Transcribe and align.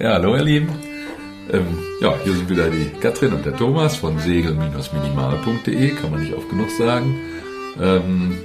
Ja, 0.00 0.12
hallo 0.12 0.36
ihr 0.36 0.44
Lieben. 0.44 0.68
Ähm, 1.50 1.76
ja, 2.00 2.14
hier 2.22 2.32
sind 2.32 2.48
wieder 2.48 2.70
die 2.70 2.88
Katrin 3.00 3.32
und 3.32 3.44
der 3.44 3.56
Thomas 3.56 3.96
von 3.96 4.16
segel-minimal.de, 4.16 5.90
kann 5.96 6.12
man 6.12 6.20
nicht 6.20 6.34
oft 6.34 6.48
genug 6.48 6.70
sagen. 6.70 7.18
Ähm, 7.82 8.38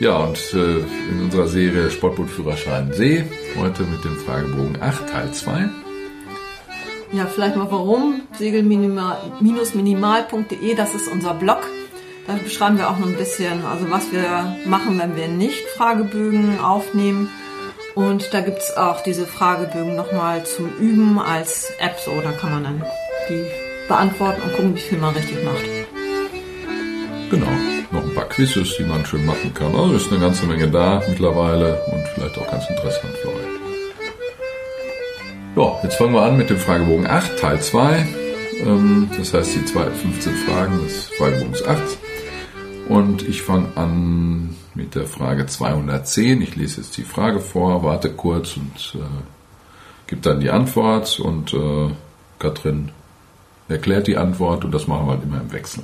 ja, 0.00 0.18
und 0.18 0.38
äh, 0.52 0.80
in 1.10 1.22
unserer 1.22 1.46
Serie 1.46 1.90
Sportbootführerschein 1.90 2.92
See, 2.92 3.24
heute 3.58 3.84
mit 3.84 4.04
dem 4.04 4.18
Fragebogen 4.18 4.82
8, 4.82 5.08
Teil 5.08 5.32
2. 5.32 5.70
Ja, 7.12 7.24
vielleicht 7.24 7.56
mal 7.56 7.70
warum. 7.70 8.20
Segel-minimal.de, 8.36 10.74
das 10.74 10.94
ist 10.94 11.10
unser 11.10 11.32
Blog. 11.32 11.66
Da 12.26 12.34
beschreiben 12.34 12.76
wir 12.76 12.90
auch 12.90 12.98
noch 12.98 13.06
ein 13.06 13.16
bisschen, 13.16 13.64
also 13.64 13.90
was 13.90 14.12
wir 14.12 14.58
machen, 14.66 14.98
wenn 14.98 15.16
wir 15.16 15.28
nicht 15.28 15.66
Fragebögen 15.70 16.60
aufnehmen. 16.60 17.30
Und 17.98 18.32
da 18.32 18.42
gibt 18.42 18.58
es 18.58 18.76
auch 18.76 19.00
diese 19.02 19.26
Fragebögen 19.26 19.96
nochmal 19.96 20.44
zum 20.44 20.70
Üben 20.78 21.18
als 21.18 21.72
App. 21.80 21.98
So, 21.98 22.12
da 22.20 22.30
kann 22.30 22.52
man 22.52 22.62
dann 22.62 22.84
die 23.28 23.44
beantworten 23.88 24.40
und 24.40 24.52
gucken, 24.52 24.76
wie 24.76 24.80
viel 24.80 24.98
man 24.98 25.16
richtig 25.16 25.42
macht. 25.44 25.64
Genau, 27.28 27.50
noch 27.90 28.04
ein 28.04 28.14
paar 28.14 28.28
Quizzes, 28.28 28.76
die 28.76 28.84
man 28.84 29.04
schön 29.04 29.26
machen 29.26 29.52
kann. 29.52 29.74
Also 29.74 29.96
ist 29.96 30.12
eine 30.12 30.20
ganze 30.20 30.46
Menge 30.46 30.68
da 30.68 31.02
mittlerweile 31.08 31.82
und 31.86 32.06
vielleicht 32.14 32.38
auch 32.38 32.48
ganz 32.48 32.70
interessant 32.70 33.16
für 33.20 33.30
euch. 33.30 33.58
Ja, 35.56 35.80
jetzt 35.82 35.96
fangen 35.96 36.14
wir 36.14 36.22
an 36.22 36.36
mit 36.36 36.50
dem 36.50 36.58
Fragebogen 36.58 37.08
8, 37.08 37.36
Teil 37.36 37.60
2. 37.60 38.06
Ähm, 38.64 39.10
das 39.18 39.34
heißt 39.34 39.56
die 39.56 39.58
15 39.58 40.36
Fragen 40.46 40.84
des 40.84 41.08
Fragebogens 41.18 41.66
8. 41.66 41.82
Und 42.88 43.28
ich 43.28 43.42
fange 43.42 43.66
an 43.74 44.54
mit 44.78 44.94
der 44.94 45.06
Frage 45.06 45.44
210. 45.44 46.40
Ich 46.40 46.54
lese 46.54 46.80
jetzt 46.80 46.96
die 46.96 47.02
Frage 47.02 47.40
vor, 47.40 47.82
warte 47.82 48.12
kurz 48.12 48.56
und 48.56 48.94
äh, 48.94 49.04
gebe 50.06 50.22
dann 50.22 50.38
die 50.38 50.50
Antwort 50.50 51.18
und 51.18 51.52
äh, 51.52 51.90
Katrin 52.38 52.92
erklärt 53.66 54.06
die 54.06 54.16
Antwort 54.16 54.64
und 54.64 54.70
das 54.70 54.86
machen 54.86 55.06
wir 55.06 55.14
halt 55.14 55.24
immer 55.24 55.40
im 55.40 55.50
Wechsel. 55.50 55.82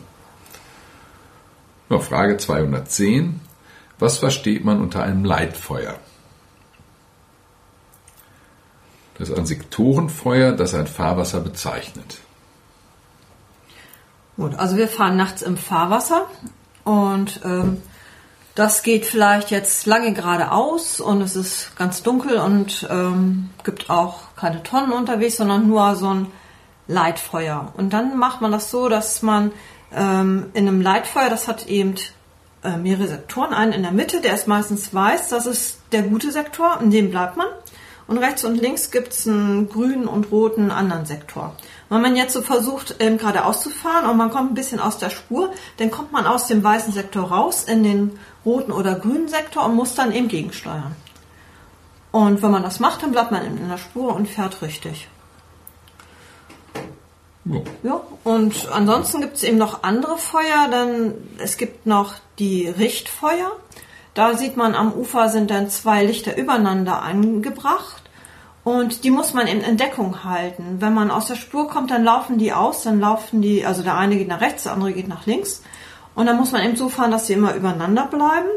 Ja, 1.91 1.99
Frage 1.99 2.37
210. 2.37 3.41
Was 3.99 4.19
versteht 4.19 4.65
man 4.65 4.81
unter 4.81 5.03
einem 5.03 5.25
Leitfeuer? 5.25 5.97
Das 9.19 9.29
ist 9.29 9.37
ein 9.37 9.47
Sektorenfeuer, 9.47 10.53
das 10.53 10.73
ein 10.73 10.87
Fahrwasser 10.87 11.41
bezeichnet. 11.41 12.19
Gut, 14.37 14.55
also 14.55 14.77
wir 14.77 14.87
fahren 14.87 15.17
nachts 15.17 15.43
im 15.43 15.57
Fahrwasser 15.57 16.29
und 16.85 17.41
ähm, 17.45 17.83
das 18.55 18.83
geht 18.83 19.05
vielleicht 19.05 19.51
jetzt 19.51 19.87
lange 19.87 20.13
geradeaus 20.13 21.01
und 21.01 21.21
es 21.23 21.35
ist 21.35 21.77
ganz 21.77 22.03
dunkel 22.03 22.37
und 22.37 22.87
ähm, 22.89 23.51
gibt 23.65 23.91
auch 23.91 24.35
keine 24.37 24.63
Tonnen 24.63 24.93
unterwegs, 24.93 25.39
sondern 25.39 25.67
nur 25.67 25.97
so 25.97 26.09
ein 26.09 26.27
Leitfeuer. 26.87 27.73
Und 27.77 27.93
dann 27.93 28.17
macht 28.17 28.41
man 28.41 28.53
das 28.53 28.71
so, 28.71 28.89
dass 28.89 29.23
man 29.23 29.51
ähm, 29.93 30.51
in 30.55 30.69
einem 30.69 30.81
Leitfeuer, 30.81 31.31
das 31.31 31.49
hat 31.49 31.67
eben 31.67 31.97
äh, 32.63 32.77
mehrere 32.77 33.09
Sektoren, 33.09 33.53
einen 33.53 33.73
in 33.73 33.83
der 33.83 33.93
Mitte, 33.93 34.21
der 34.21 34.35
ist 34.35 34.47
meistens 34.47 34.95
weiß, 34.95 35.31
das 35.31 35.47
ist 35.47 35.81
der 35.91 36.03
gute 36.03 36.31
Sektor, 36.31 36.79
in 36.81 36.91
dem 36.91 37.11
bleibt 37.11 37.37
man. 37.37 37.49
Und 38.07 38.19
rechts 38.19 38.45
und 38.45 38.57
links 38.57 38.91
gibt 38.91 39.15
es 39.15 39.27
einen 39.27 39.69
grünen 39.69 40.07
und 40.07 40.31
roten 40.31 40.71
anderen 40.71 41.07
Sektor. 41.07 41.57
Wenn 41.89 42.03
man 42.03 42.17
jetzt 42.17 42.35
so 42.35 42.43
versucht, 42.43 42.97
ähm, 42.99 43.17
geradeaus 43.17 43.63
zu 43.63 43.71
fahren 43.71 44.09
und 44.09 44.17
man 44.19 44.31
kommt 44.31 44.53
ein 44.53 44.55
bisschen 44.55 44.79
aus 44.79 44.99
der 44.99 45.11
Spur, 45.11 45.53
dann 45.79 45.91
kommt 45.91 46.13
man 46.13 46.27
aus 46.27 46.47
dem 46.47 46.63
weißen 46.63 46.93
Sektor 46.93 47.31
raus 47.31 47.65
in 47.65 47.83
den 47.83 48.19
roten 48.45 48.73
oder 48.73 48.95
grünen 48.95 49.29
Sektor 49.29 49.65
und 49.65 49.75
muss 49.75 49.95
dann 49.95 50.13
eben 50.13 50.29
gegensteuern. 50.29 50.95
Und 52.13 52.43
wenn 52.43 52.51
man 52.51 52.63
das 52.63 52.79
macht, 52.79 53.03
dann 53.03 53.13
bleibt 53.13 53.33
man 53.33 53.45
in 53.45 53.69
der 53.69 53.79
Spur 53.79 54.15
und 54.15 54.29
fährt 54.29 54.63
richtig. 54.63 55.09
Ja. 57.45 57.61
ja. 57.83 58.01
Und 58.23 58.69
ansonsten 58.71 59.21
gibt 59.21 59.37
es 59.37 59.43
eben 59.43 59.59
noch 59.59 59.83
andere 59.83 60.17
Feuer, 60.17 60.69
denn 60.71 61.15
es 61.39 61.57
gibt 61.57 61.87
noch 61.87 62.15
die 62.39 62.69
Richtfeuer. 62.69 63.53
Da 64.15 64.35
sieht 64.35 64.57
man 64.57 64.75
am 64.75 64.93
Ufer 64.93 65.29
sind 65.29 65.51
dann 65.51 65.69
zwei 65.69 66.05
Lichter 66.05 66.37
übereinander 66.37 67.03
angebracht 67.03 68.05
und 68.63 69.05
die 69.05 69.11
muss 69.11 69.35
man 69.35 69.47
in 69.47 69.63
Entdeckung 69.63 70.25
halten. 70.25 70.77
Wenn 70.79 70.95
man 70.95 71.11
aus 71.11 71.27
der 71.27 71.35
Spur 71.35 71.69
kommt, 71.69 71.91
dann 71.91 72.05
laufen 72.05 72.39
die 72.39 72.53
aus, 72.53 72.83
dann 72.85 73.01
laufen 73.01 73.43
die, 73.43 73.67
also 73.67 73.83
der 73.83 73.97
eine 73.97 74.17
geht 74.17 74.29
nach 74.29 74.41
rechts, 74.41 74.63
der 74.63 74.73
andere 74.73 74.93
geht 74.93 75.09
nach 75.09 75.27
links. 75.27 75.63
Und 76.15 76.27
dann 76.27 76.37
muss 76.37 76.53
man 76.53 76.63
eben 76.63 76.77
so 76.77 76.89
fahren, 76.89 77.11
dass 77.11 77.27
sie 77.27 77.33
immer 77.33 77.55
übereinander 77.55 78.07
bleiben. 78.07 78.49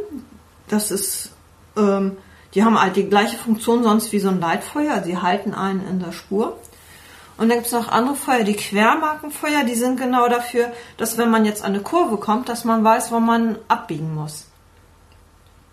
Das 0.68 0.92
ist, 0.92 1.32
ähm, 1.76 2.18
die 2.54 2.64
haben 2.64 2.80
halt 2.80 2.96
die 2.96 3.10
gleiche 3.10 3.38
Funktion 3.38 3.84
sonst 3.84 4.12
wie 4.12 4.20
so 4.20 4.30
ein 4.30 4.40
Leitfeuer, 4.40 5.02
sie 5.04 5.18
halten 5.18 5.54
einen 5.54 5.88
in 5.88 6.00
der 6.00 6.12
Spur. 6.12 6.58
Und 7.38 7.50
dann 7.50 7.58
gibt 7.58 7.68
es 7.68 7.74
noch 7.74 7.90
andere 7.90 8.16
Feuer, 8.16 8.44
die 8.44 8.56
Quermarkenfeuer, 8.56 9.64
die 9.64 9.76
sind 9.76 10.00
genau 10.00 10.28
dafür, 10.28 10.72
dass 10.98 11.18
wenn 11.18 11.30
man 11.30 11.46
jetzt 11.46 11.64
an 11.64 11.74
eine 11.74 11.84
Kurve 11.84 12.18
kommt, 12.18 12.50
dass 12.50 12.66
man 12.66 12.84
weiß, 12.84 13.12
wo 13.12 13.20
man 13.20 13.58
abbiegen 13.68 14.16
muss. 14.16 14.48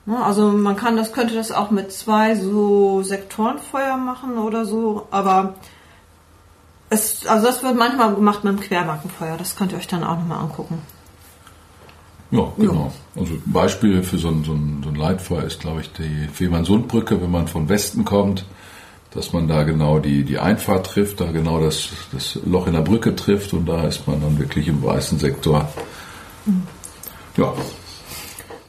Ne, 0.06 0.22
also 0.22 0.48
man 0.48 0.76
kann 0.76 0.96
das, 0.96 1.12
könnte 1.12 1.34
das 1.34 1.50
auch 1.50 1.70
mit 1.70 1.90
zwei 1.90 2.34
so 2.34 3.02
Sektorenfeuer 3.02 3.96
machen 3.96 4.36
oder 4.36 4.66
so, 4.66 5.06
aber 5.10 5.54
es, 6.90 7.26
also 7.26 7.46
das 7.46 7.62
wird 7.62 7.76
manchmal 7.76 8.14
gemacht 8.14 8.44
mit 8.44 8.52
dem 8.52 8.60
Quermarkenfeuer. 8.60 9.38
Das 9.38 9.56
könnt 9.56 9.72
ihr 9.72 9.78
euch 9.78 9.86
dann 9.86 10.04
auch 10.04 10.16
nochmal 10.16 10.40
angucken. 10.40 10.82
Ja, 12.36 12.52
genau. 12.56 12.92
Ja. 13.14 13.20
Also 13.20 13.34
Beispiel 13.46 14.02
für 14.02 14.18
so 14.18 14.28
ein, 14.28 14.44
so 14.44 14.52
ein, 14.52 14.80
so 14.82 14.90
ein 14.90 14.96
Leitfeuer 14.96 15.44
ist, 15.44 15.60
glaube 15.60 15.80
ich, 15.82 15.92
die 15.92 16.28
Fehmarn-Sund-Brücke, 16.32 17.20
wenn 17.20 17.30
man 17.30 17.48
von 17.48 17.68
Westen 17.68 18.04
kommt, 18.04 18.44
dass 19.12 19.32
man 19.32 19.46
da 19.46 19.62
genau 19.62 20.00
die, 20.00 20.24
die 20.24 20.38
Einfahrt 20.38 20.86
trifft, 20.86 21.20
da 21.20 21.30
genau 21.30 21.60
das, 21.60 21.90
das 22.12 22.38
Loch 22.44 22.66
in 22.66 22.72
der 22.72 22.80
Brücke 22.80 23.14
trifft 23.14 23.52
und 23.52 23.66
da 23.66 23.86
ist 23.86 24.06
man 24.08 24.20
dann 24.20 24.38
wirklich 24.38 24.66
im 24.68 24.82
weißen 24.82 25.18
Sektor. 25.18 25.68
Mhm. 26.46 26.66
Ja, 27.36 27.52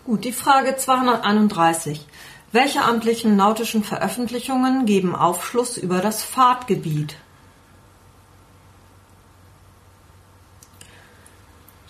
Gut, 0.05 0.23
die 0.23 0.33
Frage 0.33 0.75
231. 0.75 2.05
Welche 2.51 2.83
amtlichen 2.83 3.35
nautischen 3.35 3.83
Veröffentlichungen 3.83 4.85
geben 4.85 5.15
Aufschluss 5.15 5.77
über 5.77 5.97
das 5.97 6.21
Fahrtgebiet? 6.21 7.15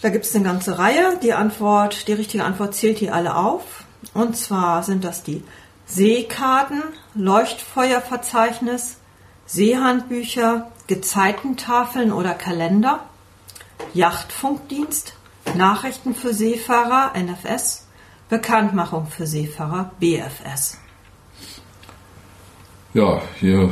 Da 0.06 0.12
gibt 0.12 0.26
es 0.26 0.36
eine 0.36 0.44
ganze 0.44 0.78
Reihe. 0.78 1.18
Die 1.24 1.34
Antwort, 1.34 2.08
die 2.08 2.14
richtige 2.14 2.44
Antwort 2.44 2.76
zählt 2.76 3.00
hier 3.00 3.16
alle 3.16 3.36
auf. 3.36 3.86
Und 4.14 4.38
zwar 4.38 4.84
sind 4.84 5.04
das 5.04 5.24
die 5.24 5.44
Seekarten, 5.88 6.84
Leuchtfeuerverzeichnis, 7.16 8.98
Seehandbücher, 9.48 10.72
Gezeitentafeln 10.86 12.12
oder 12.12 12.36
Kalender, 12.36 13.00
Yachtfunkdienst, 13.96 15.14
Nachrichten 15.56 16.14
für 16.14 16.36
Seefahrer, 16.36 17.14
NFS, 17.20 17.88
Bekanntmachung 18.30 19.08
für 19.08 19.26
Seefahrer 19.26 19.90
BFS. 20.00 20.78
Ja, 22.94 23.24
hier 23.40 23.72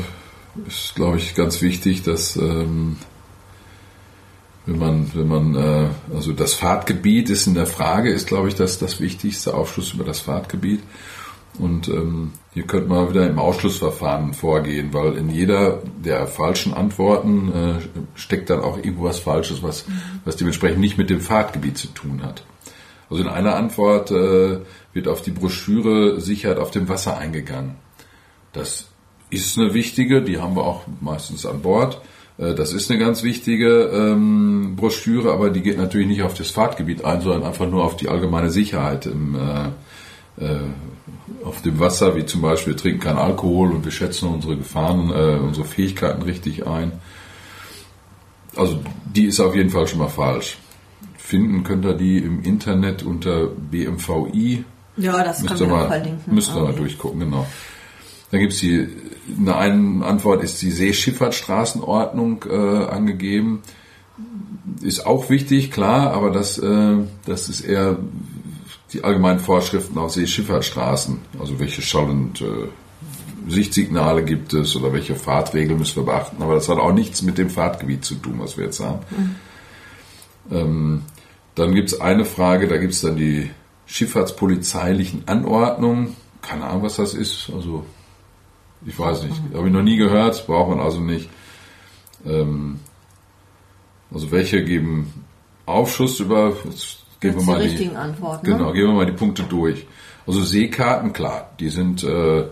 ist, 0.68 0.96
glaube 0.96 1.18
ich, 1.18 1.36
ganz 1.36 1.62
wichtig, 1.62 2.02
dass 2.02 2.36
ähm, 2.38 2.98
wenn 4.66 4.80
man, 4.80 5.12
wenn 5.14 5.28
man, 5.28 5.56
äh, 5.56 5.88
also 6.14 6.32
das 6.32 6.54
Fahrtgebiet 6.54 7.30
ist 7.30 7.48
in 7.48 7.54
der 7.54 7.68
Frage, 7.68 8.12
ist, 8.12 8.28
glaube 8.28 8.48
ich, 8.48 8.56
das 8.56 8.80
das 8.80 9.00
wichtigste 9.00 9.54
Aufschluss 9.54 9.94
über 9.94 10.04
das 10.04 10.20
Fahrtgebiet. 10.20 10.82
Und 11.60 11.88
ähm, 11.88 12.32
hier 12.54 12.64
könnte 12.64 12.90
man 12.90 13.10
wieder 13.10 13.30
im 13.30 13.38
Ausschlussverfahren 13.38 14.34
vorgehen, 14.34 14.92
weil 14.92 15.18
in 15.18 15.30
jeder 15.30 15.84
der 16.04 16.26
falschen 16.26 16.74
Antworten 16.74 17.52
äh, 17.52 17.74
steckt 18.16 18.50
dann 18.50 18.62
auch 18.62 18.78
irgendwo 18.78 19.04
was 19.04 19.20
Falsches, 19.20 19.62
was, 19.62 19.86
was 20.26 20.36
dementsprechend 20.36 20.80
nicht 20.80 20.98
mit 20.98 21.10
dem 21.10 21.22
Fahrtgebiet 21.22 21.78
zu 21.78 21.88
tun 21.88 22.24
hat. 22.24 22.44
Also 23.10 23.22
in 23.22 23.30
einer 23.30 23.56
Antwort 23.56 24.10
äh, 24.10 24.60
wird 24.94 25.08
auf 25.08 25.22
die 25.22 25.32
Broschüre 25.32 26.20
Sicherheit 26.20 26.58
auf 26.58 26.72
dem 26.72 26.90
Wasser 26.90 27.18
eingegangen. 27.18 27.76
Das 28.52 28.88
ist 29.30 29.58
eine 29.58 29.74
wichtige, 29.74 30.24
die 30.24 30.40
haben 30.40 30.56
wir 30.56 30.64
auch 30.64 30.84
meistens 31.02 31.46
an 31.46 31.62
Bord. 31.62 32.02
Äh, 32.44 32.56
das 32.56 32.74
ist 32.74 32.90
eine 32.90 33.00
ganz 33.00 33.24
wichtige 33.24 33.90
ähm, 33.94 34.76
Broschüre, 34.76 35.32
aber 35.32 35.50
die 35.50 35.62
geht 35.62 35.78
natürlich 35.78 36.08
nicht 36.08 36.24
auf 36.24 36.34
das 36.34 36.50
Fahrtgebiet 36.50 37.06
ein, 37.06 37.22
sondern 37.22 37.44
einfach 37.44 37.70
nur 37.70 37.84
auf 37.84 37.96
die 37.96 38.10
allgemeine 38.10 38.50
Sicherheit 38.50 39.06
im, 39.06 39.36
äh, 39.36 40.44
äh, 40.44 40.60
auf 41.44 41.62
dem 41.62 41.80
Wasser, 41.80 42.16
wie 42.16 42.26
zum 42.26 42.42
Beispiel 42.42 42.74
wir 42.74 42.78
trinken 42.78 43.00
keinen 43.00 43.18
Alkohol 43.18 43.72
und 43.72 43.86
wir 43.86 43.92
schätzen 43.92 44.28
unsere 44.28 44.58
Gefahren, 44.58 45.12
äh, 45.12 45.40
unsere 45.40 45.66
Fähigkeiten 45.66 46.22
richtig 46.24 46.68
ein. 46.68 46.92
Also 48.56 48.80
die 49.06 49.26
ist 49.26 49.40
auf 49.40 49.56
jeden 49.56 49.70
Fall 49.70 49.88
schon 49.88 50.00
mal 50.00 50.10
falsch 50.10 50.58
finden 51.24 51.64
könnt 51.64 51.86
ihr 51.86 51.94
die 51.94 52.18
im 52.18 52.44
Internet 52.44 53.02
unter 53.02 53.48
BMVI. 53.48 54.66
Ja, 54.98 55.24
das 55.24 55.42
müsst 55.42 55.62
ihr 55.62 55.68
mal, 55.68 55.88
verlinken. 55.88 56.36
Müsst 56.36 56.52
ihr 56.52 56.58
okay. 56.58 56.72
mal 56.72 56.76
durchgucken, 56.76 57.20
genau. 57.22 57.48
Dann 58.30 58.42
gibt 58.42 58.54
es 58.54 58.60
die, 59.28 59.50
eine, 59.50 59.56
eine 59.56 60.06
Antwort 60.06 60.44
ist 60.44 60.62
die 60.62 60.72
Seeschifffahrtsstraßenordnung 60.72 62.46
äh, 62.50 62.86
angegeben. 62.86 63.62
Ist 64.82 65.06
auch 65.06 65.30
wichtig, 65.30 65.72
klar, 65.72 66.14
aber 66.14 66.32
das, 66.32 66.58
äh, 66.58 66.98
das 67.26 67.50
ist 67.50 67.62
eher 67.62 67.98
die 68.92 69.04
allgemeinen 69.04 69.40
Vorschriften 69.40 69.98
auf 69.98 70.12
Seeschifffahrtsstraßen, 70.12 71.20
also 71.40 71.60
welche 71.60 71.82
Schall 71.82 72.10
und 72.10 72.42
äh, 72.42 72.68
Sichtsignale 73.48 74.24
gibt 74.24 74.54
es 74.54 74.76
oder 74.76 74.94
welche 74.94 75.16
Fahrtregeln 75.16 75.80
müssen 75.80 75.98
wir 75.98 76.04
beachten. 76.04 76.42
Aber 76.42 76.56
das 76.56 76.70
hat 76.70 76.78
auch 76.78 76.94
nichts 76.94 77.22
mit 77.24 77.38
dem 77.38 77.50
Fahrtgebiet 77.50 78.06
zu 78.06 78.16
tun, 78.16 78.36
was 78.38 78.58
wir 78.58 78.66
jetzt 78.66 78.80
haben. 78.80 79.00
Mhm. 79.10 79.36
Ähm, 80.52 81.02
dann 81.56 81.74
gibt 81.74 81.92
es 81.92 82.02
eine 82.02 82.26
Frage, 82.26 82.68
da 82.68 82.78
gibt 82.78 82.94
es 82.94 83.02
dann 83.02 83.16
die 83.16 83.50
schifffahrtspolizeilichen 83.86 85.24
Anordnungen. 85.28 86.16
Keine 86.42 86.66
Ahnung, 86.66 86.84
was 86.84 86.96
das 86.96 87.14
ist. 87.14 87.52
Also 87.54 87.86
ich 88.86 88.98
weiß 88.98 89.24
nicht. 89.24 89.42
Habe 89.54 89.68
ich 89.68 89.74
noch 89.74 89.82
nie 89.82 89.98
gehört, 89.98 90.46
braucht 90.48 90.70
man 90.70 90.80
also 90.80 91.00
nicht. 91.00 91.30
Ähm, 92.26 92.80
also 94.14 94.32
welche 94.32 94.64
geben 94.64 95.26
Aufschluss 95.66 96.20
über, 96.20 96.54
jetzt 96.66 97.00
gehen 97.20 97.36
wir 97.36 97.44
mal 97.44 97.62
die, 97.62 97.70
richtigen 97.70 97.96
Antworten. 97.96 98.46
Genau, 98.46 98.68
ne? 98.68 98.74
gehen 98.74 98.88
wir 98.88 98.94
mal 98.94 99.06
die 99.06 99.14
Punkte 99.14 99.44
durch. 99.44 99.86
Also 100.28 100.42
Seekarten, 100.44 101.14
klar, 101.14 101.52
die 101.60 101.70
sind, 101.70 102.04
äh, 102.04 102.46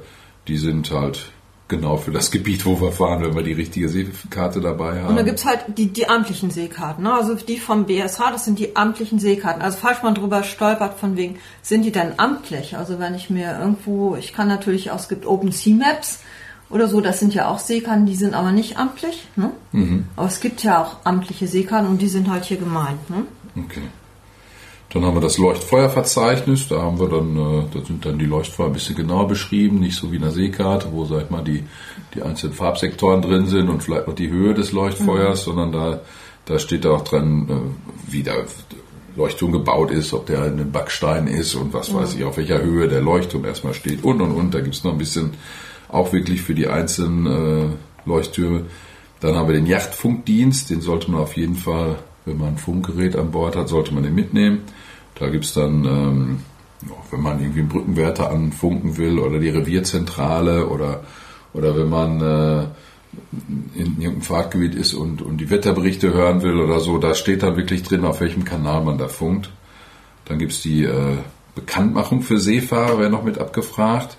die 0.47 0.57
sind 0.57 0.91
halt 0.91 1.31
genau 1.71 1.97
für 1.97 2.11
das 2.11 2.29
Gebiet, 2.29 2.65
wo 2.67 2.79
wir 2.79 2.91
fahren, 2.91 3.23
wenn 3.23 3.35
wir 3.35 3.41
die 3.41 3.53
richtige 3.53 3.89
Seekarte 3.89 4.61
dabei 4.61 5.01
haben. 5.01 5.07
Und 5.07 5.15
da 5.15 5.23
gibt's 5.23 5.45
halt 5.45 5.65
die, 5.77 5.87
die 5.87 6.07
amtlichen 6.07 6.51
Seekarten. 6.51 7.03
Ne? 7.03 7.13
Also 7.13 7.33
die 7.33 7.57
vom 7.57 7.85
BSH, 7.85 8.19
das 8.31 8.45
sind 8.45 8.59
die 8.59 8.75
amtlichen 8.75 9.17
Seekarten. 9.17 9.63
Also 9.63 9.79
falls 9.81 10.03
man 10.03 10.13
drüber 10.13 10.43
stolpert, 10.43 10.99
von 10.99 11.17
wegen, 11.17 11.39
sind 11.63 11.83
die 11.83 11.91
denn 11.91 12.13
amtlich? 12.17 12.77
Also 12.77 12.99
wenn 12.99 13.15
ich 13.15 13.31
mir 13.31 13.57
irgendwo, 13.59 14.15
ich 14.15 14.33
kann 14.33 14.47
natürlich 14.47 14.91
auch, 14.91 14.99
es 14.99 15.09
gibt 15.09 15.25
Open 15.25 15.51
Sea 15.51 15.75
Maps 15.75 16.19
oder 16.69 16.87
so, 16.87 17.01
das 17.01 17.19
sind 17.19 17.33
ja 17.33 17.47
auch 17.47 17.59
Seekarten, 17.59 18.05
die 18.05 18.15
sind 18.15 18.35
aber 18.35 18.51
nicht 18.51 18.77
amtlich. 18.77 19.27
Ne? 19.35 19.51
Mhm. 19.71 20.05
Aber 20.15 20.27
es 20.27 20.41
gibt 20.41 20.61
ja 20.61 20.83
auch 20.83 20.97
amtliche 21.05 21.47
Seekarten 21.47 21.89
und 21.89 22.01
die 22.01 22.09
sind 22.09 22.29
halt 22.29 22.45
hier 22.45 22.57
gemeint. 22.57 23.09
Ne? 23.09 23.23
Okay. 23.57 23.81
Dann 24.93 25.05
haben 25.05 25.15
wir 25.15 25.21
das 25.21 25.37
Leuchtfeuerverzeichnis, 25.37 26.67
da 26.67 26.81
haben 26.81 26.99
wir 26.99 27.07
dann, 27.07 27.37
äh, 27.37 27.63
da 27.73 27.85
sind 27.85 28.05
dann 28.05 28.19
die 28.19 28.25
Leuchtfeuer 28.25 28.67
ein 28.67 28.73
bisschen 28.73 28.95
genauer 28.95 29.27
beschrieben, 29.27 29.79
nicht 29.79 29.95
so 29.95 30.11
wie 30.11 30.17
in 30.17 30.21
der 30.21 30.31
Seekarte, 30.31 30.89
wo, 30.91 31.05
sag 31.05 31.23
ich 31.23 31.29
mal, 31.29 31.43
die, 31.43 31.63
die 32.13 32.21
einzelnen 32.21 32.53
Farbsektoren 32.53 33.21
drin 33.21 33.45
sind 33.45 33.69
und 33.69 33.83
vielleicht 33.83 34.07
noch 34.07 34.15
die 34.15 34.29
Höhe 34.29 34.53
des 34.53 34.73
Leuchtfeuers, 34.73 35.41
mhm. 35.41 35.51
sondern 35.51 35.71
da, 35.71 36.01
da 36.45 36.59
steht 36.59 36.85
auch 36.85 37.05
dran, 37.05 37.47
äh, 37.49 38.11
wie 38.11 38.23
der 38.23 38.45
Leuchtturm 39.15 39.53
gebaut 39.53 39.91
ist, 39.91 40.13
ob 40.13 40.25
der 40.25 40.45
in 40.45 40.53
einem 40.53 40.71
Backstein 40.71 41.27
ist 41.27 41.55
und 41.55 41.73
was 41.73 41.91
mhm. 41.91 41.97
weiß 41.97 42.15
ich, 42.15 42.25
auf 42.25 42.35
welcher 42.35 42.61
Höhe 42.61 42.89
der 42.89 43.01
Leuchtturm 43.01 43.45
erstmal 43.45 43.73
steht 43.73 44.03
und 44.03 44.19
und 44.19 44.31
und. 44.31 44.53
Da 44.53 44.59
gibt's 44.59 44.83
noch 44.83 44.91
ein 44.91 44.97
bisschen 44.97 45.31
auch 45.87 46.11
wirklich 46.11 46.41
für 46.41 46.55
die 46.55 46.67
einzelnen 46.67 47.25
äh, 47.25 47.75
Leuchttürme. 48.05 48.65
Dann 49.21 49.35
haben 49.35 49.47
wir 49.47 49.55
den 49.55 49.67
Yachtfunkdienst, 49.67 50.69
den 50.69 50.81
sollte 50.81 51.11
man 51.11 51.21
auf 51.21 51.37
jeden 51.37 51.55
Fall, 51.55 51.99
wenn 52.25 52.37
man 52.37 52.49
ein 52.49 52.57
Funkgerät 52.57 53.15
an 53.15 53.31
Bord 53.31 53.55
hat, 53.55 53.69
sollte 53.69 53.93
man 53.93 54.03
den 54.03 54.15
mitnehmen. 54.15 54.61
Da 55.21 55.29
gibt 55.29 55.45
es 55.45 55.53
dann, 55.53 55.85
ähm, 55.85 56.39
wenn 57.11 57.21
man 57.21 57.39
irgendwie 57.39 57.59
einen 57.59 57.69
Brückenwärter 57.69 58.31
anfunken 58.31 58.97
will 58.97 59.19
oder 59.19 59.37
die 59.37 59.49
Revierzentrale 59.49 60.67
oder, 60.67 61.03
oder 61.53 61.77
wenn 61.77 61.89
man 61.89 62.21
äh, 62.21 62.63
in 63.75 64.01
irgendeinem 64.01 64.23
Fahrtgebiet 64.23 64.73
ist 64.73 64.95
und, 64.95 65.21
und 65.21 65.37
die 65.37 65.51
Wetterberichte 65.51 66.11
hören 66.11 66.41
will 66.41 66.59
oder 66.59 66.79
so, 66.79 66.97
da 66.97 67.13
steht 67.13 67.43
dann 67.43 67.55
wirklich 67.55 67.83
drin, 67.83 68.03
auf 68.03 68.19
welchem 68.19 68.45
Kanal 68.45 68.83
man 68.83 68.97
da 68.97 69.07
funkt. 69.07 69.51
Dann 70.25 70.39
gibt 70.39 70.53
es 70.53 70.61
die 70.63 70.85
äh, 70.85 71.17
Bekanntmachung 71.53 72.23
für 72.23 72.39
Seefahrer, 72.39 72.97
wäre 72.97 73.11
noch 73.11 73.23
mit 73.23 73.37
abgefragt. 73.37 74.17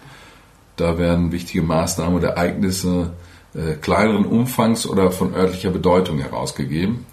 Da 0.76 0.98
werden 0.98 1.32
wichtige 1.32 1.62
Maßnahmen 1.62 2.14
oder 2.14 2.28
Ereignisse 2.28 3.10
äh, 3.54 3.74
kleineren 3.74 4.24
Umfangs 4.24 4.86
oder 4.86 5.10
von 5.10 5.34
örtlicher 5.34 5.70
Bedeutung 5.70 6.18
herausgegeben. 6.20 7.06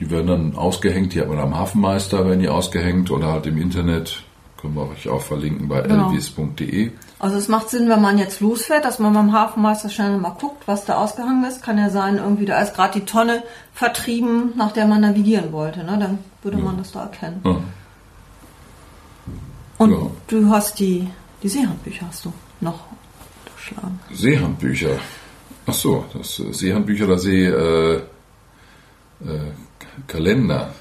Die 0.00 0.10
werden 0.10 0.26
dann 0.26 0.56
ausgehängt, 0.56 1.14
die 1.14 1.20
hat 1.20 1.28
man 1.28 1.38
am 1.38 1.56
Hafenmeister, 1.56 2.26
werden 2.26 2.40
die 2.40 2.48
ausgehängt 2.48 3.10
oder 3.10 3.32
halt 3.32 3.46
im 3.46 3.58
Internet, 3.58 4.24
können 4.60 4.74
wir 4.74 4.88
euch 4.90 5.08
auch 5.08 5.20
verlinken 5.20 5.68
bei 5.68 5.82
genau. 5.82 6.10
elvis.de. 6.10 6.90
Also 7.20 7.36
es 7.36 7.48
macht 7.48 7.70
Sinn, 7.70 7.88
wenn 7.88 8.02
man 8.02 8.18
jetzt 8.18 8.40
losfährt, 8.40 8.84
dass 8.84 8.98
man 8.98 9.14
beim 9.14 9.32
Hafenmeister 9.32 9.88
schnell 9.88 10.16
mal 10.18 10.30
guckt, 10.30 10.66
was 10.66 10.84
da 10.84 10.96
ausgehangen 10.96 11.44
ist. 11.44 11.62
Kann 11.62 11.78
ja 11.78 11.90
sein, 11.90 12.16
irgendwie 12.16 12.44
da 12.44 12.60
ist 12.60 12.74
gerade 12.74 12.98
die 12.98 13.06
Tonne 13.06 13.42
vertrieben, 13.72 14.52
nach 14.56 14.72
der 14.72 14.86
man 14.86 15.02
navigieren 15.02 15.52
wollte. 15.52 15.84
Ne? 15.84 15.96
Dann 16.00 16.18
würde 16.42 16.58
ja. 16.58 16.64
man 16.64 16.76
das 16.76 16.92
da 16.92 17.04
erkennen. 17.04 17.40
Ja. 17.44 17.56
Und 19.78 19.90
ja. 19.92 20.10
du 20.26 20.50
hast 20.50 20.78
die, 20.80 21.08
die 21.42 21.48
Seehandbücher 21.48 22.06
hast 22.08 22.24
du 22.24 22.32
noch 22.60 22.80
unterschlagen. 23.44 24.00
Seehandbücher. 24.12 24.98
Ach 25.66 25.74
so, 25.74 26.04
das 26.12 26.40
äh, 26.40 26.52
Seehandbücher 26.52 27.04
oder 27.04 27.18
See... 27.18 27.46
Äh, 27.46 28.02
äh, 29.24 29.52
Kalender. 30.06 30.74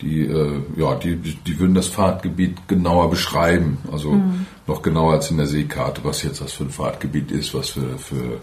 Die, 0.00 0.26
äh, 0.26 0.60
ja, 0.76 0.94
die, 0.94 1.16
die 1.16 1.58
würden 1.58 1.74
das 1.74 1.88
Fahrtgebiet 1.88 2.68
genauer 2.68 3.10
beschreiben, 3.10 3.78
also 3.90 4.12
mhm. 4.12 4.46
noch 4.68 4.80
genauer 4.82 5.14
als 5.14 5.30
in 5.32 5.38
der 5.38 5.48
Seekarte, 5.48 6.04
was 6.04 6.22
jetzt 6.22 6.40
das 6.40 6.52
für 6.52 6.64
ein 6.64 6.70
Fahrtgebiet 6.70 7.32
ist, 7.32 7.52
was 7.52 7.70
für, 7.70 7.98
für, 7.98 8.40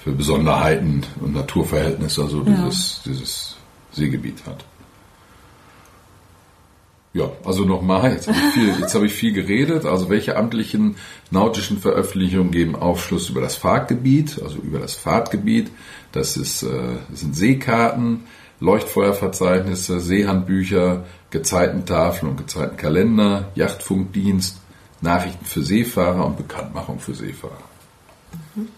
für 0.00 0.10
Besonderheiten 0.10 1.04
und 1.20 1.34
Naturverhältnisse 1.34 2.22
also 2.22 2.42
ja. 2.42 2.52
dieses, 2.52 3.00
dieses 3.04 3.56
Seegebiet 3.92 4.44
hat. 4.44 4.64
Ja, 7.14 7.30
also 7.44 7.64
nochmal, 7.64 8.12
jetzt 8.12 8.26
habe 8.28 8.38
ich, 8.38 8.54
viel, 8.54 8.80
jetzt 8.80 8.94
hab 8.94 9.02
ich 9.02 9.12
viel 9.12 9.32
geredet. 9.32 9.84
Also 9.84 10.08
welche 10.08 10.36
amtlichen 10.36 10.96
nautischen 11.30 11.78
Veröffentlichungen 11.78 12.50
geben 12.50 12.74
Aufschluss 12.74 13.28
über 13.28 13.42
das 13.42 13.54
Fahrtgebiet, 13.54 14.40
also 14.42 14.56
über 14.58 14.78
das 14.78 14.94
Fahrtgebiet. 14.94 15.70
Das, 16.12 16.36
ist, 16.38 16.62
äh, 16.62 16.68
das 17.10 17.20
sind 17.20 17.36
Seekarten, 17.36 18.24
Leuchtfeuerverzeichnisse, 18.60 20.00
Seehandbücher, 20.00 21.04
Gezeitentafeln 21.30 22.30
und 22.30 22.36
Gezeitenkalender, 22.38 23.50
Yachtfunkdienst, 23.56 24.60
Nachrichten 25.02 25.44
für 25.44 25.62
Seefahrer 25.62 26.24
und 26.24 26.36
Bekanntmachung 26.38 26.98
für 26.98 27.14
Seefahrer. 27.14 27.58
Mhm. 28.54 28.68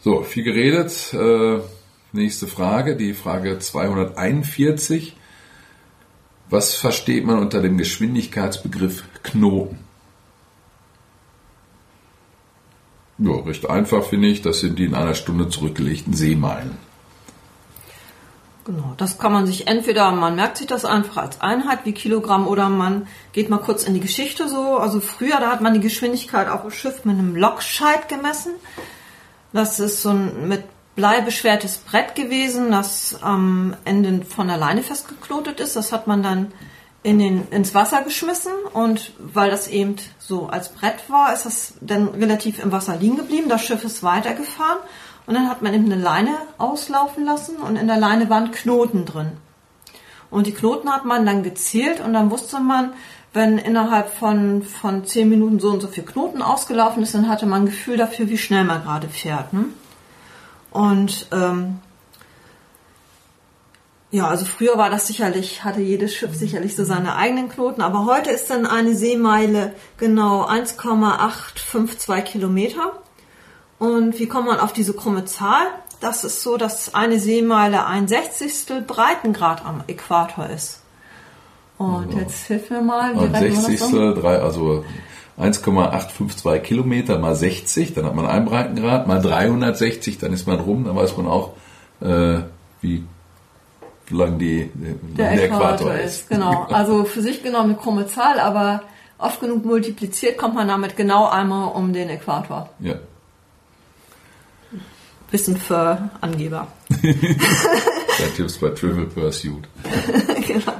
So, 0.00 0.22
viel 0.22 0.44
geredet. 0.44 1.12
Äh, 1.12 1.60
nächste 2.12 2.46
Frage, 2.46 2.96
die 2.96 3.12
Frage 3.12 3.58
241. 3.58 5.16
Was 6.52 6.74
versteht 6.74 7.24
man 7.24 7.38
unter 7.38 7.62
dem 7.62 7.78
Geschwindigkeitsbegriff 7.78 9.04
Knoten? 9.22 9.78
Ja, 13.16 13.36
recht 13.36 13.70
einfach 13.70 14.04
finde 14.04 14.28
ich. 14.28 14.42
Das 14.42 14.60
sind 14.60 14.78
die 14.78 14.84
in 14.84 14.94
einer 14.94 15.14
Stunde 15.14 15.48
zurückgelegten 15.48 16.12
Seemeilen. 16.12 16.76
Genau, 18.66 18.92
das 18.98 19.18
kann 19.18 19.32
man 19.32 19.46
sich 19.46 19.66
entweder, 19.66 20.10
man 20.12 20.36
merkt 20.36 20.58
sich 20.58 20.66
das 20.66 20.84
einfach 20.84 21.16
als 21.16 21.40
Einheit 21.40 21.86
wie 21.86 21.92
Kilogramm 21.92 22.46
oder 22.46 22.68
man 22.68 23.08
geht 23.32 23.48
mal 23.48 23.56
kurz 23.56 23.84
in 23.84 23.94
die 23.94 24.00
Geschichte 24.00 24.46
so. 24.46 24.76
Also 24.76 25.00
früher, 25.00 25.40
da 25.40 25.50
hat 25.50 25.62
man 25.62 25.72
die 25.72 25.80
Geschwindigkeit 25.80 26.48
auf 26.48 26.60
dem 26.60 26.70
Schiff 26.70 27.06
mit 27.06 27.18
einem 27.18 27.34
Lokscheit 27.34 28.10
gemessen. 28.10 28.52
Das 29.54 29.80
ist 29.80 30.02
so 30.02 30.10
ein 30.10 30.48
mit 30.48 30.64
bleibeschwertes 30.94 31.78
Brett 31.78 32.14
gewesen, 32.14 32.70
das 32.70 33.18
am 33.22 33.76
Ende 33.84 34.24
von 34.24 34.48
der 34.48 34.58
Leine 34.58 34.82
festgeknotet 34.82 35.60
ist. 35.60 35.76
Das 35.76 35.92
hat 35.92 36.06
man 36.06 36.22
dann 36.22 36.52
in 37.02 37.18
den, 37.18 37.48
ins 37.48 37.74
Wasser 37.74 38.02
geschmissen 38.02 38.52
und 38.72 39.12
weil 39.18 39.50
das 39.50 39.66
eben 39.68 39.96
so 40.18 40.46
als 40.46 40.68
Brett 40.68 41.08
war, 41.08 41.32
ist 41.32 41.46
das 41.46 41.74
dann 41.80 42.08
relativ 42.08 42.62
im 42.62 42.70
Wasser 42.70 42.96
liegen 42.96 43.16
geblieben. 43.16 43.48
Das 43.48 43.64
Schiff 43.64 43.82
ist 43.84 44.02
weitergefahren 44.02 44.78
und 45.26 45.34
dann 45.34 45.48
hat 45.48 45.62
man 45.62 45.74
eben 45.74 45.86
eine 45.86 46.00
Leine 46.00 46.36
auslaufen 46.58 47.24
lassen 47.24 47.56
und 47.56 47.76
in 47.76 47.88
der 47.88 47.98
Leine 47.98 48.30
waren 48.30 48.52
Knoten 48.52 49.04
drin. 49.04 49.32
Und 50.30 50.46
die 50.46 50.54
Knoten 50.54 50.90
hat 50.90 51.04
man 51.04 51.26
dann 51.26 51.42
gezählt 51.42 52.00
und 52.00 52.12
dann 52.12 52.30
wusste 52.30 52.60
man, 52.60 52.92
wenn 53.32 53.58
innerhalb 53.58 54.12
von, 54.12 54.62
von 54.62 55.04
zehn 55.04 55.28
Minuten 55.28 55.58
so 55.58 55.70
und 55.70 55.80
so 55.80 55.88
viel 55.88 56.04
Knoten 56.04 56.42
ausgelaufen 56.42 57.02
ist, 57.02 57.14
dann 57.14 57.28
hatte 57.28 57.46
man 57.46 57.62
ein 57.62 57.66
Gefühl 57.66 57.96
dafür, 57.96 58.28
wie 58.28 58.38
schnell 58.38 58.64
man 58.64 58.82
gerade 58.82 59.08
fährt. 59.08 59.52
Ne? 59.52 59.64
Und 60.72 61.26
ähm, 61.32 61.80
ja, 64.10 64.28
also 64.28 64.44
früher 64.44 64.76
war 64.76 64.90
das 64.90 65.06
sicherlich, 65.06 65.64
hatte 65.64 65.80
jedes 65.80 66.14
Schiff 66.14 66.34
sicherlich 66.34 66.76
so 66.76 66.84
seine 66.84 67.16
eigenen 67.16 67.48
Knoten, 67.48 67.80
aber 67.80 68.04
heute 68.04 68.30
ist 68.30 68.50
dann 68.50 68.66
eine 68.66 68.94
Seemeile 68.94 69.72
genau 69.96 70.44
1,852 70.44 72.24
Kilometer. 72.24 72.92
Und 73.78 74.18
wie 74.18 74.28
kommt 74.28 74.48
man 74.48 74.60
auf 74.60 74.74
diese 74.74 74.92
krumme 74.92 75.24
Zahl? 75.24 75.66
Das 76.00 76.24
ist 76.24 76.42
so, 76.42 76.58
dass 76.58 76.94
eine 76.94 77.18
Seemeile 77.18 77.86
ein 77.86 78.06
Sechzigstel 78.06 78.82
Breitengrad 78.82 79.64
am 79.64 79.82
Äquator 79.86 80.48
ist. 80.50 80.82
Und 81.78 82.08
also 82.08 82.18
jetzt 82.18 82.46
hilf 82.46 82.70
mir 82.70 82.82
mal. 82.82 83.16
Ein 83.16 83.34
Sechzigstel, 83.34 84.14
drei, 84.14 84.38
also 84.40 84.84
1,852 85.36 86.62
Kilometer 86.62 87.18
mal 87.18 87.34
60, 87.34 87.94
dann 87.94 88.04
hat 88.04 88.14
man 88.14 88.26
einen 88.26 88.46
Breitengrad, 88.46 89.06
mal 89.06 89.20
360, 89.20 90.18
dann 90.18 90.32
ist 90.32 90.46
man 90.46 90.60
rum, 90.60 90.84
dann 90.84 90.94
weiß 90.94 91.16
man 91.16 91.26
auch, 91.26 91.52
äh, 92.00 92.40
wie 92.80 93.04
lang 94.10 94.38
die, 94.38 94.70
der, 94.74 95.30
der 95.30 95.44
Äquator, 95.44 95.70
Äquator 95.70 95.94
ist. 95.94 96.20
ist. 96.20 96.28
Genau, 96.28 96.64
also 96.70 97.04
für 97.04 97.22
sich 97.22 97.42
genommen 97.42 97.70
eine 97.70 97.78
krumme 97.78 98.06
Zahl, 98.06 98.40
aber 98.40 98.82
oft 99.18 99.40
genug 99.40 99.64
multipliziert 99.64 100.36
kommt 100.36 100.54
man 100.54 100.68
damit 100.68 100.96
genau 100.96 101.28
einmal 101.28 101.72
um 101.72 101.92
den 101.92 102.10
Äquator. 102.10 102.68
Ja. 102.80 102.96
Wissen 105.30 105.56
für 105.56 106.10
Angeber. 106.20 106.66
Tipps 108.36 108.58
bei 108.58 108.68
Trivial 108.68 109.06
Pursuit. 109.06 109.64
genau. 110.46 110.72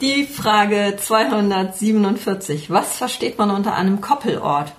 Die 0.00 0.24
Frage 0.24 0.96
247. 0.98 2.70
Was 2.70 2.96
versteht 2.96 3.36
man 3.36 3.50
unter 3.50 3.74
einem 3.74 4.00
Koppelort? 4.00 4.72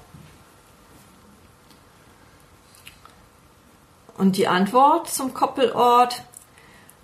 Und 4.18 4.36
die 4.38 4.48
Antwort 4.48 5.12
zum 5.12 5.36
Koppelort 5.36 6.24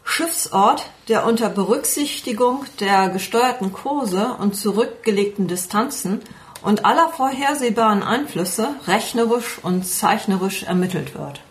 Schiffsort, 0.04 0.90
der 1.10 1.28
unter 1.28 1.50
Berücksichtigung 1.50 2.66
der 2.80 3.10
gesteuerten 3.10 3.72
Kurse 3.72 4.36
und 4.40 4.56
zurückgelegten 4.56 5.48
Distanzen 5.48 6.22
und 6.64 6.86
aller 6.86 7.10
vorhersehbaren 7.10 8.02
Einflüsse 8.02 8.70
rechnerisch 8.88 9.60
und 9.62 9.86
zeichnerisch 9.86 10.64
ermittelt 10.64 11.14
wird. 11.14 11.42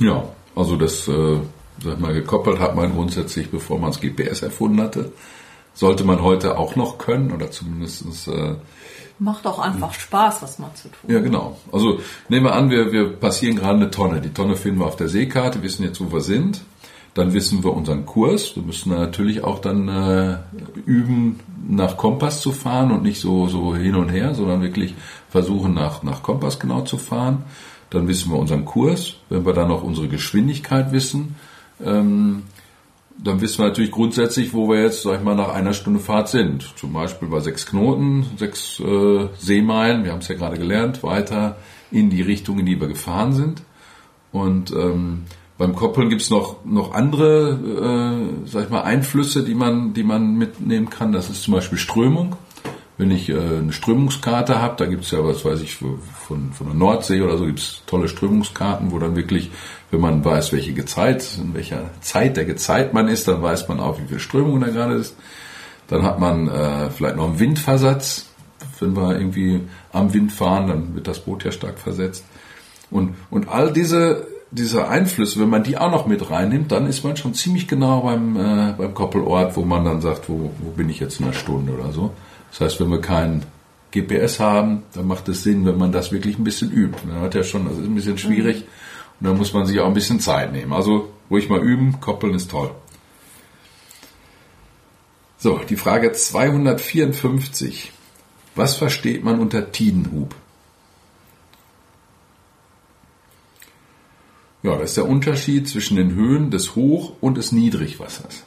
Ja, 0.00 0.24
also 0.56 0.74
das, 0.74 1.06
äh, 1.06 1.38
sag 1.84 2.00
mal, 2.00 2.12
gekoppelt 2.12 2.58
hat 2.58 2.74
man 2.74 2.92
grundsätzlich, 2.92 3.52
bevor 3.52 3.78
man 3.78 3.92
das 3.92 4.00
GPS 4.00 4.42
erfunden 4.42 4.80
hatte. 4.80 5.12
Sollte 5.72 6.04
man 6.04 6.22
heute 6.22 6.58
auch 6.58 6.76
noch 6.76 6.98
können 6.98 7.32
oder 7.32 7.50
zumindest 7.50 8.28
äh, 8.28 8.56
Macht 9.20 9.46
auch 9.46 9.58
einfach 9.58 9.92
Spaß, 9.92 10.40
was 10.40 10.58
mal 10.58 10.72
zu 10.72 10.88
tun. 10.88 11.10
Ja, 11.10 11.20
genau. 11.20 11.58
Also 11.70 12.00
nehmen 12.30 12.46
wir 12.46 12.54
an, 12.54 12.70
wir, 12.70 12.90
wir 12.90 13.12
passieren 13.12 13.54
gerade 13.54 13.76
eine 13.76 13.90
Tonne. 13.90 14.22
Die 14.22 14.32
Tonne 14.32 14.56
finden 14.56 14.80
wir 14.80 14.86
auf 14.86 14.96
der 14.96 15.10
Seekarte, 15.10 15.62
wissen 15.62 15.84
jetzt, 15.84 16.00
wo 16.00 16.10
wir 16.10 16.22
sind. 16.22 16.62
Dann 17.12 17.34
wissen 17.34 17.62
wir 17.62 17.74
unseren 17.74 18.06
Kurs. 18.06 18.56
Wir 18.56 18.62
müssen 18.62 18.92
natürlich 18.92 19.44
auch 19.44 19.58
dann 19.58 19.88
äh, 19.88 20.38
üben, 20.86 21.40
nach 21.68 21.98
Kompass 21.98 22.40
zu 22.40 22.52
fahren 22.52 22.92
und 22.92 23.02
nicht 23.02 23.20
so, 23.20 23.46
so 23.46 23.76
hin 23.76 23.94
und 23.94 24.08
her, 24.08 24.34
sondern 24.34 24.62
wirklich 24.62 24.94
versuchen, 25.28 25.74
nach, 25.74 26.02
nach 26.02 26.22
Kompass 26.22 26.58
genau 26.58 26.80
zu 26.80 26.96
fahren. 26.96 27.44
Dann 27.90 28.08
wissen 28.08 28.32
wir 28.32 28.38
unseren 28.38 28.64
Kurs. 28.64 29.16
Wenn 29.28 29.44
wir 29.44 29.52
dann 29.52 29.68
noch 29.68 29.82
unsere 29.82 30.08
Geschwindigkeit 30.08 30.92
wissen, 30.92 31.36
ähm, 31.84 32.44
dann 33.22 33.40
wissen 33.40 33.58
wir 33.58 33.68
natürlich 33.68 33.90
grundsätzlich, 33.90 34.54
wo 34.54 34.68
wir 34.68 34.82
jetzt, 34.82 35.02
sag 35.02 35.18
ich 35.18 35.24
mal, 35.24 35.34
nach 35.34 35.50
einer 35.50 35.74
Stunde 35.74 36.00
Fahrt 36.00 36.28
sind. 36.28 36.72
Zum 36.76 36.92
Beispiel 36.92 37.28
bei 37.28 37.40
sechs 37.40 37.66
Knoten, 37.66 38.24
sechs 38.36 38.80
äh, 38.80 39.28
Seemeilen, 39.38 40.04
wir 40.04 40.12
haben 40.12 40.20
es 40.20 40.28
ja 40.28 40.34
gerade 40.34 40.56
gelernt, 40.56 41.02
weiter 41.02 41.56
in 41.90 42.10
die 42.10 42.22
Richtung, 42.22 42.58
in 42.58 42.66
die 42.66 42.80
wir 42.80 42.88
gefahren 42.88 43.32
sind. 43.32 43.62
Und 44.32 44.70
ähm, 44.70 45.24
beim 45.58 45.74
Koppeln 45.74 46.08
gibt's 46.08 46.30
noch, 46.30 46.64
noch 46.64 46.94
andere, 46.94 47.58
äh, 48.44 48.48
sag 48.48 48.64
ich 48.64 48.70
mal, 48.70 48.82
Einflüsse, 48.82 49.44
die 49.44 49.54
man, 49.54 49.92
die 49.92 50.04
man 50.04 50.34
mitnehmen 50.34 50.88
kann. 50.88 51.12
Das 51.12 51.28
ist 51.28 51.42
zum 51.42 51.54
Beispiel 51.54 51.78
Strömung. 51.78 52.36
Wenn 53.00 53.10
ich 53.10 53.28
äh, 53.30 53.34
eine 53.34 53.72
Strömungskarte 53.72 54.60
habe, 54.60 54.76
da 54.76 54.86
gibt's 54.86 55.10
ja, 55.10 55.24
was 55.24 55.44
weiß 55.44 55.60
ich, 55.62 55.74
von, 55.74 56.52
von 56.52 56.66
der 56.66 56.74
Nordsee 56.74 57.22
oder 57.22 57.38
so 57.38 57.46
gibt's 57.46 57.82
tolle 57.86 58.08
Strömungskarten, 58.08 58.92
wo 58.92 58.98
dann 58.98 59.16
wirklich 59.16 59.50
wenn 59.90 60.00
man 60.00 60.24
weiß, 60.24 60.52
welche 60.52 60.72
Gezeit, 60.72 61.26
in 61.38 61.54
welcher 61.54 61.90
Zeit 62.00 62.36
der 62.36 62.44
Gezeit 62.44 62.94
man 62.94 63.08
ist, 63.08 63.26
dann 63.26 63.42
weiß 63.42 63.68
man 63.68 63.80
auch, 63.80 63.98
wie 63.98 64.06
viel 64.06 64.20
Strömung 64.20 64.60
da 64.60 64.68
gerade 64.68 64.94
ist. 64.94 65.16
Dann 65.88 66.04
hat 66.04 66.20
man 66.20 66.48
äh, 66.48 66.90
vielleicht 66.90 67.16
noch 67.16 67.26
einen 67.26 67.40
Windversatz. 67.40 68.26
Wenn 68.78 68.96
wir 68.96 69.18
irgendwie 69.18 69.62
am 69.92 70.14
Wind 70.14 70.32
fahren, 70.32 70.68
dann 70.68 70.94
wird 70.94 71.08
das 71.08 71.20
Boot 71.20 71.44
ja 71.44 71.50
stark 71.50 71.78
versetzt. 71.78 72.24
Und, 72.90 73.16
und 73.30 73.48
all 73.48 73.72
diese, 73.72 74.26
diese 74.52 74.88
Einflüsse, 74.88 75.40
wenn 75.40 75.48
man 75.48 75.64
die 75.64 75.76
auch 75.76 75.90
noch 75.90 76.06
mit 76.06 76.30
reinnimmt, 76.30 76.70
dann 76.70 76.86
ist 76.86 77.02
man 77.02 77.16
schon 77.16 77.34
ziemlich 77.34 77.66
genau 77.66 78.02
beim, 78.02 78.36
äh, 78.36 78.74
beim 78.78 78.94
Koppelort, 78.94 79.56
wo 79.56 79.62
man 79.62 79.84
dann 79.84 80.00
sagt, 80.00 80.28
wo, 80.28 80.52
wo 80.60 80.70
bin 80.70 80.88
ich 80.88 81.00
jetzt 81.00 81.18
in 81.18 81.26
einer 81.26 81.34
Stunde 81.34 81.72
oder 81.72 81.90
so. 81.92 82.12
Das 82.50 82.60
heißt, 82.60 82.80
wenn 82.80 82.90
wir 82.90 83.00
kein 83.00 83.44
GPS 83.92 84.40
haben, 84.40 84.82
dann 84.94 85.06
macht 85.06 85.28
es 85.28 85.42
Sinn, 85.42 85.66
wenn 85.66 85.78
man 85.78 85.92
das 85.92 86.12
wirklich 86.12 86.38
ein 86.38 86.44
bisschen 86.44 86.70
übt. 86.70 87.06
Man 87.06 87.20
hat 87.20 87.34
ja 87.34 87.42
schon, 87.42 87.64
das 87.64 87.78
ist 87.78 87.84
ein 87.84 87.94
bisschen 87.94 88.18
schwierig. 88.18 88.60
Mhm 88.60 88.90
und 89.20 89.26
da 89.26 89.34
muss 89.34 89.52
man 89.52 89.66
sich 89.66 89.78
auch 89.80 89.86
ein 89.86 89.94
bisschen 89.94 90.18
Zeit 90.18 90.52
nehmen. 90.52 90.72
Also 90.72 91.12
ruhig 91.30 91.48
mal 91.48 91.60
üben, 91.60 92.00
koppeln 92.00 92.34
ist 92.34 92.50
toll. 92.50 92.74
So, 95.36 95.58
die 95.58 95.76
Frage 95.76 96.12
254. 96.12 97.92
Was 98.54 98.76
versteht 98.76 99.22
man 99.22 99.38
unter 99.38 99.70
Tidenhub? 99.72 100.34
Ja, 104.62 104.76
das 104.76 104.90
ist 104.90 104.96
der 104.96 105.08
Unterschied 105.08 105.68
zwischen 105.68 105.96
den 105.96 106.14
Höhen 106.14 106.50
des 106.50 106.74
Hoch- 106.74 107.14
und 107.20 107.36
des 107.36 107.52
Niedrigwassers. 107.52 108.42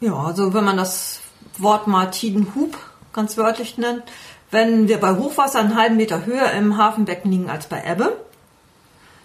Ja, 0.00 0.14
also 0.14 0.54
wenn 0.54 0.64
man 0.64 0.76
das 0.76 1.20
Wort 1.62 1.86
mal 1.86 2.06
Tidenhub 2.10 2.76
ganz 3.12 3.36
wörtlich 3.36 3.78
nennt, 3.78 4.02
wenn 4.50 4.86
wir 4.86 4.98
bei 4.98 5.16
Hochwasser 5.16 5.58
einen 5.58 5.76
halben 5.76 5.96
Meter 5.96 6.26
höher 6.26 6.52
im 6.52 6.76
Hafenbecken 6.76 7.30
liegen 7.32 7.50
als 7.50 7.66
bei 7.66 7.82
Ebbe, 7.84 8.16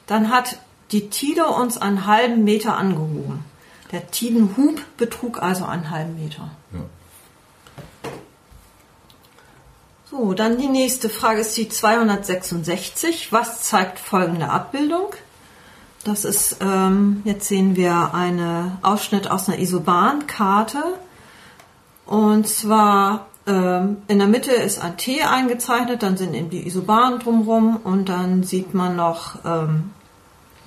dann 0.08 0.30
hat 0.30 0.58
die 0.92 1.10
Tide 1.10 1.46
uns 1.46 1.78
einen 1.78 2.08
halben 2.08 2.44
Meter 2.44 2.76
angehoben. 2.76 3.46
Der 3.92 4.10
Tidenhub 4.10 4.82
betrug 4.98 5.44
also 5.44 5.66
einen 5.66 5.92
halben 5.92 6.16
Meter. 6.16 6.50
Ja. 6.74 6.80
So, 10.10 10.34
dann 10.34 10.58
die 10.58 10.68
nächste 10.68 11.10
Frage 11.10 11.40
ist 11.40 11.56
die 11.56 11.70
266. 11.70 13.32
Was 13.32 13.64
zeigt 13.64 14.00
folgende 14.00 14.50
Abbildung? 14.50 15.14
Das 16.04 16.26
ist, 16.26 16.58
ähm, 16.60 17.22
jetzt 17.24 17.48
sehen 17.48 17.76
wir 17.76 18.14
einen 18.14 18.78
Ausschnitt 18.82 19.30
aus 19.30 19.48
einer 19.48 19.60
Isobankarte. 19.60 20.84
Und 22.12 22.46
zwar 22.46 23.27
ähm, 23.48 24.01
in 24.10 24.20
der 24.20 24.27
Mitte 24.27 24.51
ist 24.51 24.84
ein 24.84 24.98
T 24.98 25.24
eingezeichnet, 25.24 26.03
dann 26.03 26.18
sind 26.18 26.34
eben 26.34 26.50
die 26.50 26.68
Isobahnen 26.68 27.20
drumherum 27.20 27.77
und 27.77 28.10
dann 28.10 28.44
sieht 28.44 28.74
man 28.74 28.98
noch 28.98 29.36
ähm, 29.46 29.91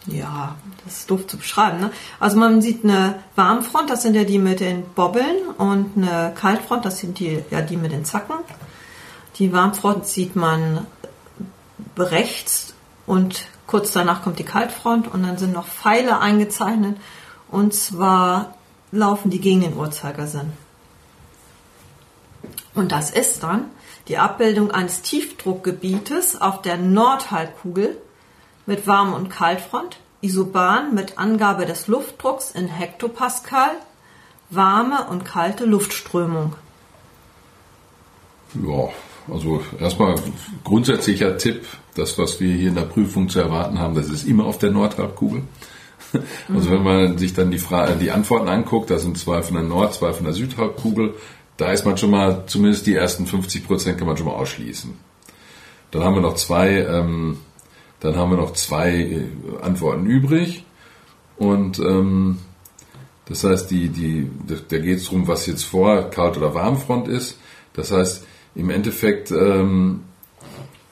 ja, 0.06 0.54
das 0.84 1.00
ist 1.00 1.10
doof 1.10 1.26
zu 1.26 1.36
beschreiben. 1.36 1.80
Ne? 1.80 1.90
Also 2.18 2.38
man 2.38 2.62
sieht 2.62 2.82
eine 2.82 3.16
Warmfront, 3.36 3.90
das 3.90 4.00
sind 4.00 4.14
ja 4.14 4.24
die 4.24 4.38
mit 4.38 4.60
den 4.60 4.86
Bobbeln, 4.94 5.36
und 5.58 5.90
eine 5.98 6.32
Kaltfront, 6.34 6.86
das 6.86 6.98
sind 6.98 7.18
die, 7.18 7.44
ja, 7.50 7.60
die 7.60 7.76
mit 7.76 7.92
den 7.92 8.06
Zacken. 8.06 8.36
Die 9.38 9.52
Warmfront 9.52 10.06
sieht 10.06 10.34
man 10.34 10.86
rechts 11.98 12.72
und 13.04 13.44
kurz 13.66 13.92
danach 13.92 14.22
kommt 14.22 14.38
die 14.38 14.44
Kaltfront 14.44 15.12
und 15.12 15.22
dann 15.22 15.36
sind 15.36 15.52
noch 15.52 15.66
Pfeile 15.66 16.20
eingezeichnet 16.20 16.96
und 17.50 17.74
zwar 17.74 18.54
laufen 18.92 19.30
die 19.30 19.40
gegen 19.40 19.60
den 19.60 19.76
Uhrzeigersinn. 19.76 20.63
Und 22.74 22.92
das 22.92 23.10
ist 23.10 23.42
dann 23.42 23.66
die 24.08 24.18
Abbildung 24.18 24.70
eines 24.70 25.02
Tiefdruckgebietes 25.02 26.40
auf 26.40 26.62
der 26.62 26.76
Nordhalbkugel 26.76 27.96
mit 28.66 28.86
Warm- 28.86 29.14
und 29.14 29.30
Kaltfront, 29.30 29.98
Isoban 30.20 30.94
mit 30.94 31.18
Angabe 31.18 31.66
des 31.66 31.86
Luftdrucks 31.86 32.50
in 32.50 32.68
Hektopascal, 32.68 33.70
warme 34.50 35.06
und 35.08 35.24
kalte 35.24 35.64
Luftströmung. 35.64 36.54
Ja, 38.54 38.88
also 39.32 39.62
erstmal 39.80 40.14
grundsätzlicher 40.62 41.36
Tipp, 41.38 41.66
das, 41.94 42.18
was 42.18 42.40
wir 42.40 42.54
hier 42.54 42.68
in 42.68 42.74
der 42.74 42.82
Prüfung 42.82 43.28
zu 43.28 43.40
erwarten 43.40 43.78
haben, 43.78 43.94
das 43.94 44.08
ist 44.08 44.26
immer 44.26 44.46
auf 44.46 44.58
der 44.58 44.70
Nordhalbkugel. 44.70 45.42
Also 46.52 46.70
wenn 46.70 46.82
man 46.84 47.18
sich 47.18 47.34
dann 47.34 47.50
die, 47.50 47.58
Frage, 47.58 47.96
die 47.96 48.12
Antworten 48.12 48.48
anguckt, 48.48 48.90
da 48.90 48.98
sind 48.98 49.18
zwei 49.18 49.42
von 49.42 49.54
der 49.54 49.64
Nord-, 49.64 49.94
zwei 49.94 50.12
von 50.12 50.24
der 50.24 50.34
Südhalbkugel, 50.34 51.14
da 51.56 51.72
ist 51.72 51.84
man 51.84 51.96
schon 51.96 52.10
mal, 52.10 52.44
zumindest 52.46 52.86
die 52.86 52.94
ersten 52.94 53.26
50 53.26 53.66
Prozent 53.66 53.98
kann 53.98 54.06
man 54.06 54.16
schon 54.16 54.26
mal 54.26 54.34
ausschließen. 54.34 54.92
Dann 55.90 56.02
haben 56.02 56.14
wir 56.14 56.22
noch 56.22 56.34
zwei 56.34 56.78
ähm, 56.78 57.38
dann 58.04 58.16
haben 58.16 58.32
wir 58.32 58.36
noch 58.36 58.52
zwei 58.52 58.90
äh, 58.90 59.22
Antworten 59.62 60.04
übrig. 60.04 60.64
Und 61.38 61.78
ähm, 61.78 62.38
das 63.24 63.44
heißt, 63.44 63.70
die, 63.70 63.88
die, 63.88 64.30
da 64.46 64.78
geht 64.78 64.98
es 64.98 65.04
darum, 65.04 65.26
was 65.26 65.46
jetzt 65.46 65.64
vor 65.64 66.10
Kalt- 66.10 66.36
oder 66.36 66.54
Warmfront 66.54 67.08
ist. 67.08 67.38
Das 67.72 67.90
heißt, 67.90 68.26
im 68.54 68.68
Endeffekt 68.68 69.30
ähm, 69.30 70.02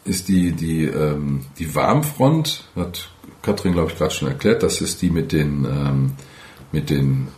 ist 0.06 0.28
die, 0.28 0.52
die, 0.52 0.84
ähm, 0.84 1.44
die 1.58 1.74
Warmfront, 1.74 2.64
hat 2.74 3.10
Katrin, 3.42 3.74
glaube 3.74 3.92
ich, 3.92 3.98
gerade 3.98 4.14
schon 4.14 4.28
erklärt, 4.28 4.62
das 4.62 4.80
ist 4.80 5.02
die 5.02 5.10
mit 5.10 5.32
den, 5.32 5.66
ähm, 5.66 6.12
mit 6.72 6.88
den 6.88 7.28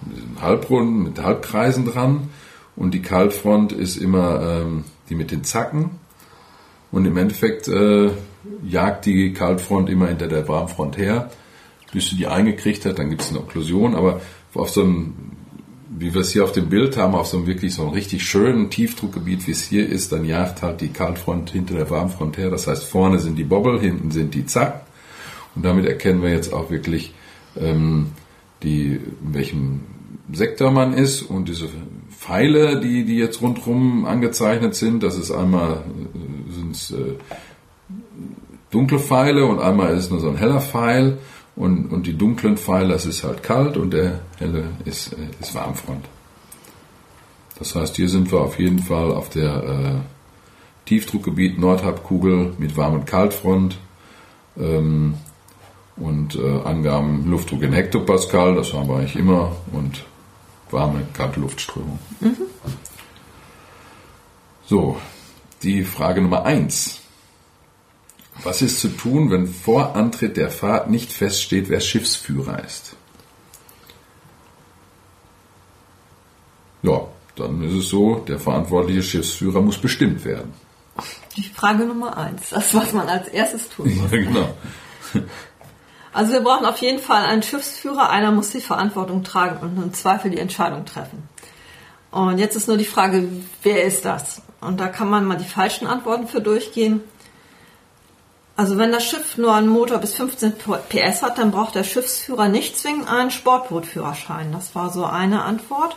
Halbrunden, 0.40 1.02
mit 1.02 1.20
Halbkreisen 1.20 1.84
dran. 1.84 2.28
Und 2.76 2.92
die 2.92 3.02
Kaltfront 3.02 3.72
ist 3.72 3.96
immer 3.96 4.62
ähm, 4.62 4.84
die 5.08 5.14
mit 5.14 5.30
den 5.30 5.44
Zacken. 5.44 5.90
Und 6.90 7.06
im 7.06 7.16
Endeffekt 7.16 7.68
äh, 7.68 8.10
jagt 8.64 9.06
die 9.06 9.32
Kaltfront 9.32 9.88
immer 9.88 10.08
hinter 10.08 10.28
der 10.28 10.46
Warmfront 10.48 10.96
her, 10.96 11.30
bis 11.92 12.10
sie 12.10 12.16
die 12.16 12.26
eingekriegt 12.26 12.84
hat, 12.84 12.98
dann 12.98 13.10
gibt 13.10 13.22
es 13.22 13.30
eine 13.30 13.40
Okklusion, 13.40 13.94
aber 13.94 14.20
auf 14.54 14.70
so 14.70 14.82
einem, 14.82 15.14
wie 15.96 16.12
wir 16.12 16.20
es 16.20 16.32
hier 16.32 16.44
auf 16.44 16.52
dem 16.52 16.68
Bild 16.68 16.96
haben, 16.96 17.14
auf 17.14 17.26
so 17.26 17.38
einem 17.38 17.46
wirklich 17.46 17.74
so 17.74 17.82
einem 17.82 17.92
richtig 17.92 18.24
schönen 18.24 18.70
Tiefdruckgebiet, 18.70 19.46
wie 19.46 19.52
es 19.52 19.64
hier 19.64 19.88
ist, 19.88 20.12
dann 20.12 20.24
jagt 20.24 20.62
halt 20.62 20.80
die 20.80 20.88
Kaltfront 20.88 21.50
hinter 21.50 21.74
der 21.74 21.90
Warmfront 21.90 22.36
her. 22.38 22.50
Das 22.50 22.66
heißt, 22.66 22.84
vorne 22.84 23.18
sind 23.18 23.36
die 23.36 23.44
Bobbel, 23.44 23.80
hinten 23.80 24.10
sind 24.10 24.34
die 24.34 24.46
Zack. 24.46 24.86
Und 25.54 25.64
damit 25.64 25.86
erkennen 25.86 26.22
wir 26.22 26.30
jetzt 26.30 26.52
auch 26.52 26.70
wirklich, 26.70 27.14
ähm, 27.56 28.08
die, 28.62 28.94
in 28.94 29.34
welchem 29.34 29.80
Sektor 30.32 30.70
man 30.70 30.94
ist 30.94 31.22
und 31.22 31.48
diese 31.48 31.68
Pfeile, 32.10 32.80
die, 32.80 33.04
die 33.04 33.16
jetzt 33.16 33.42
rundherum 33.42 34.06
angezeichnet 34.06 34.74
sind, 34.74 35.02
das 35.02 35.16
ist 35.16 35.30
einmal 35.30 35.82
äh, 35.82 36.52
sind's, 36.52 36.90
äh, 36.90 37.14
dunkle 38.70 38.98
Pfeile 38.98 39.44
und 39.46 39.60
einmal 39.60 39.96
ist 39.96 40.10
nur 40.10 40.20
so 40.20 40.28
ein 40.28 40.36
heller 40.36 40.60
Pfeil 40.60 41.18
und, 41.56 41.92
und 41.92 42.06
die 42.06 42.16
dunklen 42.16 42.56
Pfeile, 42.56 42.88
das 42.88 43.06
ist 43.06 43.24
halt 43.24 43.42
kalt 43.42 43.76
und 43.76 43.92
der 43.92 44.20
helle 44.38 44.64
ist, 44.84 45.12
äh, 45.12 45.16
ist 45.40 45.54
Warmfront. 45.54 46.04
Das 47.58 47.74
heißt, 47.74 47.96
hier 47.96 48.08
sind 48.08 48.32
wir 48.32 48.40
auf 48.40 48.58
jeden 48.58 48.80
Fall 48.80 49.12
auf 49.12 49.30
der 49.30 49.62
äh, 49.62 50.88
Tiefdruckgebiet 50.88 51.58
Nordhalbkugel 51.58 52.54
mit 52.58 52.76
Warm- 52.76 52.94
und 52.94 53.06
Kaltfront. 53.06 53.78
Ähm, 54.58 55.14
und 55.96 56.34
äh, 56.34 56.60
Angaben 56.64 57.30
Luftdruck 57.30 57.62
in 57.62 57.72
Hektopascal, 57.72 58.54
das 58.56 58.72
haben 58.72 58.88
wir 58.88 58.96
eigentlich 58.96 59.16
immer, 59.16 59.56
und 59.72 60.04
warme, 60.70 61.06
kalte 61.12 61.40
Luftströmung. 61.40 61.98
Mhm. 62.20 62.36
So, 64.66 64.98
die 65.62 65.84
Frage 65.84 66.20
Nummer 66.20 66.44
eins. 66.44 67.00
Was 68.42 68.62
ist 68.62 68.80
zu 68.80 68.88
tun, 68.88 69.30
wenn 69.30 69.46
vor 69.46 69.94
Antritt 69.94 70.36
der 70.36 70.50
Fahrt 70.50 70.90
nicht 70.90 71.12
feststeht, 71.12 71.68
wer 71.68 71.80
Schiffsführer 71.80 72.64
ist? 72.64 72.96
Ja, 76.82 77.06
dann 77.36 77.62
ist 77.62 77.74
es 77.74 77.88
so, 77.88 78.16
der 78.16 78.38
verantwortliche 78.38 79.02
Schiffsführer 79.02 79.60
muss 79.60 79.78
bestimmt 79.78 80.24
werden. 80.24 80.52
Die 81.36 81.42
Frage 81.42 81.84
Nummer 81.84 82.16
eins, 82.16 82.50
das 82.50 82.74
was 82.74 82.92
man 82.92 83.08
als 83.08 83.28
erstes 83.28 83.68
tun 83.68 83.94
muss. 83.94 84.10
Ja, 84.10 84.18
genau. 84.18 84.54
Also 86.14 86.32
wir 86.32 86.40
brauchen 86.40 86.64
auf 86.64 86.78
jeden 86.78 87.00
Fall 87.00 87.24
einen 87.24 87.42
Schiffsführer, 87.42 88.08
einer 88.08 88.30
muss 88.30 88.50
die 88.50 88.60
Verantwortung 88.60 89.24
tragen 89.24 89.58
und 89.60 89.82
im 89.82 89.92
Zweifel 89.92 90.30
die 90.30 90.38
Entscheidung 90.38 90.84
treffen. 90.84 91.28
Und 92.12 92.38
jetzt 92.38 92.54
ist 92.54 92.68
nur 92.68 92.76
die 92.76 92.84
Frage, 92.84 93.28
wer 93.64 93.82
ist 93.82 94.04
das? 94.04 94.40
Und 94.60 94.78
da 94.78 94.86
kann 94.86 95.10
man 95.10 95.24
mal 95.24 95.36
die 95.36 95.44
falschen 95.44 95.88
Antworten 95.88 96.28
für 96.28 96.40
durchgehen. 96.40 97.00
Also 98.54 98.78
wenn 98.78 98.92
das 98.92 99.04
Schiff 99.04 99.36
nur 99.36 99.52
einen 99.52 99.66
Motor 99.66 99.98
bis 99.98 100.14
15 100.14 100.52
PS 100.88 101.22
hat, 101.22 101.38
dann 101.38 101.50
braucht 101.50 101.74
der 101.74 101.82
Schiffsführer 101.82 102.48
nicht 102.48 102.78
zwingend 102.78 103.08
einen 103.08 103.32
Sportbootführerschein. 103.32 104.52
Das 104.52 104.76
war 104.76 104.92
so 104.92 105.04
eine 105.04 105.42
Antwort. 105.42 105.96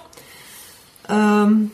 Ähm, 1.07 1.69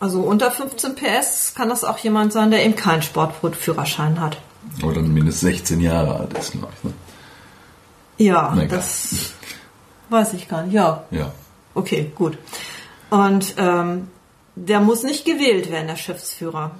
also 0.00 0.20
unter 0.22 0.50
15 0.50 0.94
PS 0.94 1.54
kann 1.54 1.68
das 1.68 1.84
auch 1.84 1.98
jemand 1.98 2.32
sein, 2.32 2.50
der 2.50 2.64
eben 2.64 2.74
keinen 2.74 3.02
Sportbootführerschein 3.02 4.18
hat. 4.18 4.38
Oder 4.82 5.02
mindestens 5.02 5.42
16 5.42 5.80
Jahre 5.80 6.20
alt 6.20 6.38
ist, 6.38 6.52
glaube 6.52 6.72
ich. 6.78 6.84
Ne? 6.84 6.94
Ja, 8.20 8.50
Mega. 8.54 8.76
das 8.76 9.32
weiß 10.10 10.34
ich 10.34 10.46
gar 10.46 10.62
nicht. 10.62 10.74
Ja. 10.74 11.04
Ja. 11.10 11.32
Okay, 11.74 12.12
gut. 12.14 12.36
Und 13.08 13.54
ähm, 13.56 14.08
der 14.56 14.80
muss 14.80 15.02
nicht 15.02 15.24
gewählt 15.24 15.70
werden, 15.70 15.86
der 15.86 15.96
Schiffsführer. 15.96 16.72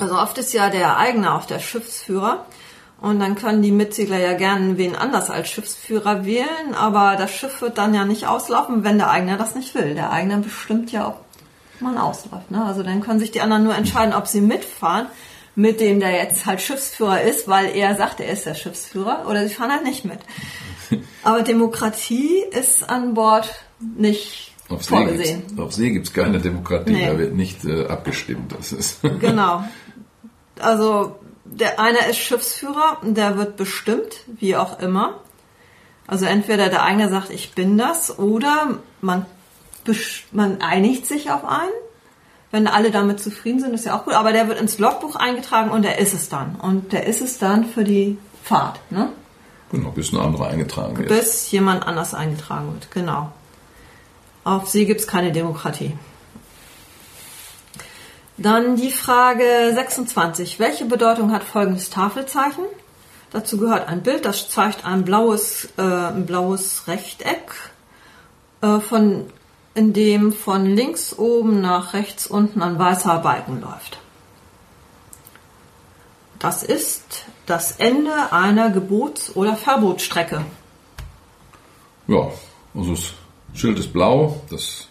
Also 0.00 0.18
oft 0.18 0.36
ist 0.38 0.52
ja 0.52 0.68
der 0.68 0.96
Eigner 0.98 1.36
auch 1.36 1.44
der 1.44 1.60
Schiffsführer. 1.60 2.44
Und 3.00 3.20
dann 3.20 3.36
können 3.36 3.62
die 3.62 3.70
Mitsegler 3.70 4.18
ja 4.18 4.32
gerne 4.32 4.78
wen 4.78 4.96
anders 4.96 5.30
als 5.30 5.48
Schiffsführer 5.48 6.24
wählen, 6.24 6.74
aber 6.74 7.16
das 7.16 7.30
Schiff 7.30 7.60
wird 7.60 7.78
dann 7.78 7.94
ja 7.94 8.04
nicht 8.04 8.26
auslaufen, 8.26 8.82
wenn 8.82 8.98
der 8.98 9.10
Eigner 9.10 9.36
das 9.36 9.54
nicht 9.54 9.74
will. 9.74 9.94
Der 9.94 10.10
Eigner 10.10 10.38
bestimmt 10.38 10.90
ja, 10.90 11.08
ob 11.08 11.24
man 11.80 11.98
ausläuft. 11.98 12.50
Ne? 12.50 12.64
Also 12.64 12.82
dann 12.82 13.00
können 13.00 13.20
sich 13.20 13.30
die 13.30 13.42
anderen 13.42 13.62
nur 13.62 13.76
entscheiden, 13.76 14.14
ob 14.14 14.26
sie 14.26 14.40
mitfahren 14.40 15.06
mit 15.56 15.80
dem, 15.80 16.00
der 16.00 16.12
jetzt 16.12 16.46
halt 16.46 16.60
Schiffsführer 16.60 17.22
ist, 17.22 17.48
weil 17.48 17.74
er 17.76 17.96
sagt, 17.96 18.20
er 18.20 18.32
ist 18.32 18.46
der 18.46 18.54
Schiffsführer, 18.54 19.26
oder 19.28 19.46
sie 19.46 19.54
fahren 19.54 19.72
halt 19.72 19.84
nicht 19.84 20.04
mit. 20.04 20.18
Aber 21.22 21.42
Demokratie 21.42 22.44
ist 22.50 22.88
an 22.88 23.14
Bord 23.14 23.54
nicht 23.78 24.52
auf 24.68 24.82
vorgesehen. 24.82 25.42
See 25.48 25.62
auf 25.62 25.72
See 25.72 25.90
gibt 25.90 26.06
es 26.06 26.12
keine 26.12 26.40
Demokratie, 26.40 26.92
nee. 26.92 27.06
da 27.06 27.18
wird 27.18 27.34
nicht 27.34 27.64
äh, 27.64 27.86
abgestimmt. 27.86 28.54
Das 28.56 28.72
ist 28.72 29.00
genau. 29.20 29.64
Also 30.58 31.16
der 31.44 31.78
eine 31.78 31.98
ist 32.08 32.18
Schiffsführer, 32.18 32.98
der 33.02 33.36
wird 33.36 33.56
bestimmt, 33.56 34.20
wie 34.26 34.56
auch 34.56 34.80
immer. 34.80 35.20
Also 36.06 36.26
entweder 36.26 36.68
der 36.68 36.82
eine 36.82 37.08
sagt, 37.08 37.30
ich 37.30 37.54
bin 37.54 37.78
das, 37.78 38.18
oder 38.18 38.78
man, 39.00 39.26
man 40.32 40.60
einigt 40.60 41.06
sich 41.06 41.30
auf 41.30 41.44
einen 41.44 41.72
wenn 42.54 42.68
alle 42.68 42.92
damit 42.92 43.18
zufrieden 43.18 43.58
sind, 43.58 43.74
ist 43.74 43.84
ja 43.84 43.98
auch 43.98 44.04
gut. 44.04 44.14
Aber 44.14 44.32
der 44.32 44.46
wird 44.46 44.60
ins 44.60 44.78
Logbuch 44.78 45.16
eingetragen 45.16 45.70
und 45.70 45.82
der 45.82 45.98
ist 45.98 46.14
es 46.14 46.28
dann. 46.28 46.54
Und 46.54 46.92
der 46.92 47.04
ist 47.06 47.20
es 47.20 47.38
dann 47.38 47.64
für 47.64 47.82
die 47.82 48.16
Fahrt. 48.44 48.78
Ne? 48.90 49.10
Genau, 49.72 49.90
bis 49.90 50.12
ein 50.12 50.20
anderer 50.20 50.46
eingetragen 50.46 50.96
wird. 50.96 51.08
Bis 51.08 51.50
jemand 51.50 51.84
anders 51.84 52.14
eingetragen 52.14 52.72
wird, 52.72 52.92
genau. 52.92 53.32
Auf 54.44 54.68
See 54.68 54.84
gibt 54.84 55.00
es 55.00 55.08
keine 55.08 55.32
Demokratie. 55.32 55.98
Dann 58.36 58.76
die 58.76 58.92
Frage 58.92 59.72
26. 59.74 60.60
Welche 60.60 60.84
Bedeutung 60.84 61.32
hat 61.32 61.42
folgendes 61.42 61.90
Tafelzeichen? 61.90 62.64
Dazu 63.32 63.56
gehört 63.56 63.88
ein 63.88 64.02
Bild, 64.02 64.24
das 64.24 64.48
zeigt 64.48 64.84
ein 64.86 65.04
blaues, 65.04 65.70
äh, 65.76 65.82
ein 65.82 66.24
blaues 66.24 66.86
Rechteck 66.86 67.52
äh, 68.60 68.78
von 68.78 69.26
in 69.74 69.92
dem 69.92 70.32
von 70.32 70.66
links 70.66 71.18
oben 71.18 71.60
nach 71.60 71.94
rechts 71.94 72.26
unten 72.26 72.62
ein 72.62 72.78
weißer 72.78 73.18
Balken 73.18 73.60
läuft. 73.60 73.98
Das 76.38 76.62
ist 76.62 77.24
das 77.46 77.72
Ende 77.72 78.32
einer 78.32 78.70
Gebots- 78.70 79.34
oder 79.34 79.56
Verbotsstrecke. 79.56 80.44
Ja, 82.06 82.30
also 82.74 82.90
das 82.90 83.14
Schild 83.54 83.78
ist 83.78 83.92
blau, 83.92 84.42
das 84.50 84.88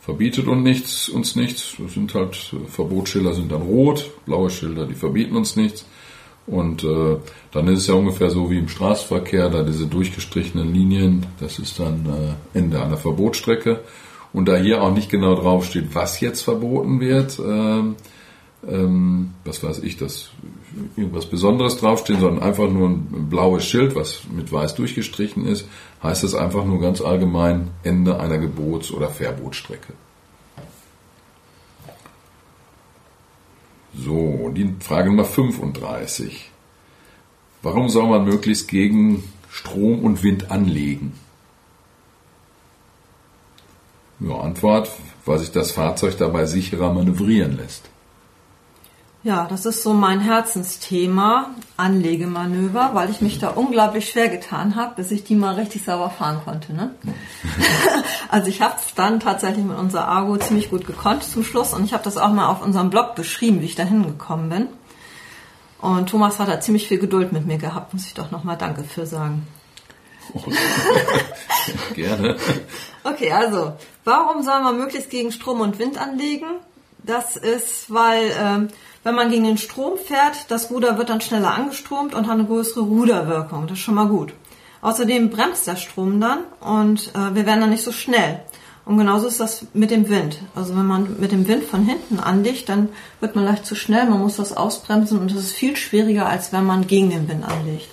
verbietet 0.00 0.46
uns 0.48 0.62
nichts, 0.62 1.08
uns 1.08 1.36
nichts. 1.36 1.74
Das 1.78 1.94
sind 1.94 2.12
halt 2.14 2.36
Verbotsschilder 2.68 3.34
sind 3.34 3.50
dann 3.50 3.62
rot, 3.62 4.10
blaue 4.26 4.50
Schilder, 4.50 4.86
die 4.86 4.94
verbieten 4.94 5.36
uns 5.36 5.56
nichts. 5.56 5.86
Und 6.46 6.82
äh, 6.82 7.16
dann 7.52 7.68
ist 7.68 7.80
es 7.80 7.86
ja 7.86 7.94
ungefähr 7.94 8.30
so 8.30 8.50
wie 8.50 8.58
im 8.58 8.68
Straßenverkehr, 8.68 9.48
da 9.48 9.62
diese 9.62 9.86
durchgestrichenen 9.86 10.72
Linien, 10.72 11.26
das 11.38 11.58
ist 11.58 11.78
dann 11.78 12.06
äh, 12.06 12.58
Ende 12.58 12.82
einer 12.82 12.96
Verbotsstrecke. 12.96 13.80
Und 14.32 14.48
da 14.48 14.56
hier 14.56 14.82
auch 14.82 14.92
nicht 14.92 15.10
genau 15.10 15.34
draufsteht, 15.34 15.94
was 15.94 16.20
jetzt 16.20 16.42
verboten 16.42 17.00
wird, 17.00 17.38
äh, 17.38 17.82
ähm, 18.68 19.34
was 19.44 19.62
weiß 19.62 19.80
ich, 19.80 19.96
dass 19.96 20.30
irgendwas 20.96 21.26
Besonderes 21.26 21.78
draufsteht, 21.78 22.20
sondern 22.20 22.42
einfach 22.42 22.70
nur 22.70 22.88
ein 22.88 23.28
blaues 23.28 23.64
Schild, 23.64 23.94
was 23.94 24.22
mit 24.34 24.52
weiß 24.52 24.74
durchgestrichen 24.74 25.46
ist, 25.46 25.68
heißt 26.02 26.24
das 26.24 26.34
einfach 26.34 26.64
nur 26.64 26.80
ganz 26.80 27.00
allgemein 27.00 27.70
Ende 27.82 28.18
einer 28.18 28.38
Gebots- 28.38 28.92
oder 28.92 29.08
Verbotsstrecke. 29.08 29.92
So, 33.94 34.50
die 34.54 34.74
Frage 34.80 35.10
Nummer 35.10 35.24
35. 35.24 36.50
Warum 37.62 37.88
soll 37.88 38.08
man 38.08 38.24
möglichst 38.24 38.68
gegen 38.68 39.22
Strom 39.50 40.02
und 40.02 40.22
Wind 40.22 40.50
anlegen? 40.50 41.12
Ja, 44.18 44.40
Antwort, 44.40 44.90
weil 45.24 45.38
sich 45.38 45.50
das 45.50 45.72
Fahrzeug 45.72 46.16
dabei 46.16 46.46
sicherer 46.46 46.92
manövrieren 46.92 47.56
lässt. 47.56 47.90
Ja, 49.24 49.46
das 49.48 49.66
ist 49.66 49.84
so 49.84 49.94
mein 49.94 50.18
Herzensthema, 50.18 51.50
Anlegemanöver, 51.76 52.90
weil 52.92 53.08
ich 53.08 53.20
mich 53.20 53.38
da 53.38 53.50
unglaublich 53.50 54.08
schwer 54.08 54.28
getan 54.28 54.74
habe, 54.74 54.96
bis 54.96 55.12
ich 55.12 55.22
die 55.22 55.36
mal 55.36 55.54
richtig 55.54 55.84
sauber 55.84 56.10
fahren 56.10 56.40
konnte. 56.44 56.72
Ne? 56.72 56.92
also 58.28 58.48
ich 58.48 58.60
habe 58.60 58.74
es 58.76 58.94
dann 58.96 59.20
tatsächlich 59.20 59.64
mit 59.64 59.78
unserer 59.78 60.08
Argo 60.08 60.36
ziemlich 60.38 60.70
gut 60.70 60.88
gekonnt 60.88 61.22
zum 61.22 61.44
Schluss 61.44 61.72
und 61.72 61.84
ich 61.84 61.92
habe 61.92 62.02
das 62.02 62.16
auch 62.16 62.32
mal 62.32 62.48
auf 62.48 62.62
unserem 62.62 62.90
Blog 62.90 63.14
beschrieben, 63.14 63.60
wie 63.60 63.66
ich 63.66 63.76
da 63.76 63.84
hingekommen 63.84 64.48
bin. 64.48 64.68
Und 65.80 66.08
Thomas 66.08 66.40
hat 66.40 66.48
da 66.48 66.60
ziemlich 66.60 66.88
viel 66.88 66.98
Geduld 66.98 67.32
mit 67.32 67.46
mir 67.46 67.58
gehabt, 67.58 67.94
muss 67.94 68.06
ich 68.06 68.14
doch 68.14 68.32
nochmal 68.32 68.56
Danke 68.56 68.82
für 68.82 69.06
sagen. 69.06 69.46
Oh, 70.32 70.40
gerne. 71.94 72.36
Okay, 73.04 73.30
also, 73.30 73.74
warum 74.02 74.42
soll 74.42 74.62
man 74.62 74.78
möglichst 74.78 75.10
gegen 75.10 75.30
Strom 75.30 75.60
und 75.60 75.78
Wind 75.78 75.98
anlegen? 75.98 76.46
Das 77.04 77.36
ist, 77.36 77.92
weil 77.92 78.30
ähm, 78.38 78.68
wenn 79.02 79.14
man 79.14 79.30
gegen 79.30 79.44
den 79.44 79.58
Strom 79.58 79.98
fährt, 79.98 80.50
das 80.50 80.70
Ruder 80.70 80.98
wird 80.98 81.10
dann 81.10 81.20
schneller 81.20 81.52
angestromt 81.52 82.14
und 82.14 82.26
hat 82.26 82.34
eine 82.34 82.44
größere 82.44 82.82
Ruderwirkung. 82.82 83.66
Das 83.66 83.78
ist 83.78 83.84
schon 83.84 83.94
mal 83.94 84.08
gut. 84.08 84.32
Außerdem 84.80 85.30
bremst 85.30 85.66
der 85.66 85.76
Strom 85.76 86.20
dann 86.20 86.40
und 86.60 87.12
äh, 87.14 87.34
wir 87.34 87.46
werden 87.46 87.60
dann 87.60 87.70
nicht 87.70 87.84
so 87.84 87.92
schnell. 87.92 88.40
Und 88.84 88.98
genauso 88.98 89.28
ist 89.28 89.38
das 89.38 89.66
mit 89.74 89.92
dem 89.92 90.08
Wind. 90.08 90.40
Also 90.56 90.76
wenn 90.76 90.86
man 90.86 91.20
mit 91.20 91.30
dem 91.30 91.46
Wind 91.46 91.62
von 91.64 91.84
hinten 91.84 92.18
anlegt, 92.18 92.68
dann 92.68 92.88
wird 93.20 93.36
man 93.36 93.44
leicht 93.44 93.64
zu 93.64 93.76
schnell, 93.76 94.08
man 94.08 94.20
muss 94.20 94.36
das 94.36 94.56
ausbremsen 94.56 95.20
und 95.20 95.30
das 95.30 95.38
ist 95.38 95.52
viel 95.52 95.76
schwieriger, 95.76 96.28
als 96.28 96.52
wenn 96.52 96.64
man 96.64 96.86
gegen 96.88 97.10
den 97.10 97.28
Wind 97.28 97.44
anlegt. 97.44 97.88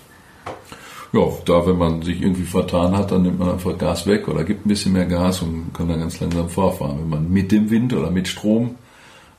Ja, 1.11 1.21
da 1.45 1.65
wenn 1.65 1.77
man 1.77 2.01
sich 2.01 2.21
irgendwie 2.21 2.43
vertan 2.43 2.95
hat, 2.95 3.11
dann 3.11 3.23
nimmt 3.23 3.39
man 3.39 3.51
einfach 3.51 3.77
Gas 3.77 4.05
weg 4.05 4.27
oder 4.27 4.43
gibt 4.43 4.65
ein 4.65 4.69
bisschen 4.69 4.93
mehr 4.93 5.05
Gas 5.05 5.41
und 5.41 5.73
kann 5.73 5.89
dann 5.89 5.99
ganz 5.99 6.19
langsam 6.19 6.49
vorfahren. 6.49 6.99
Wenn 6.99 7.09
man 7.09 7.31
mit 7.31 7.51
dem 7.51 7.69
Wind 7.69 7.93
oder 7.93 8.11
mit 8.11 8.27
Strom 8.27 8.75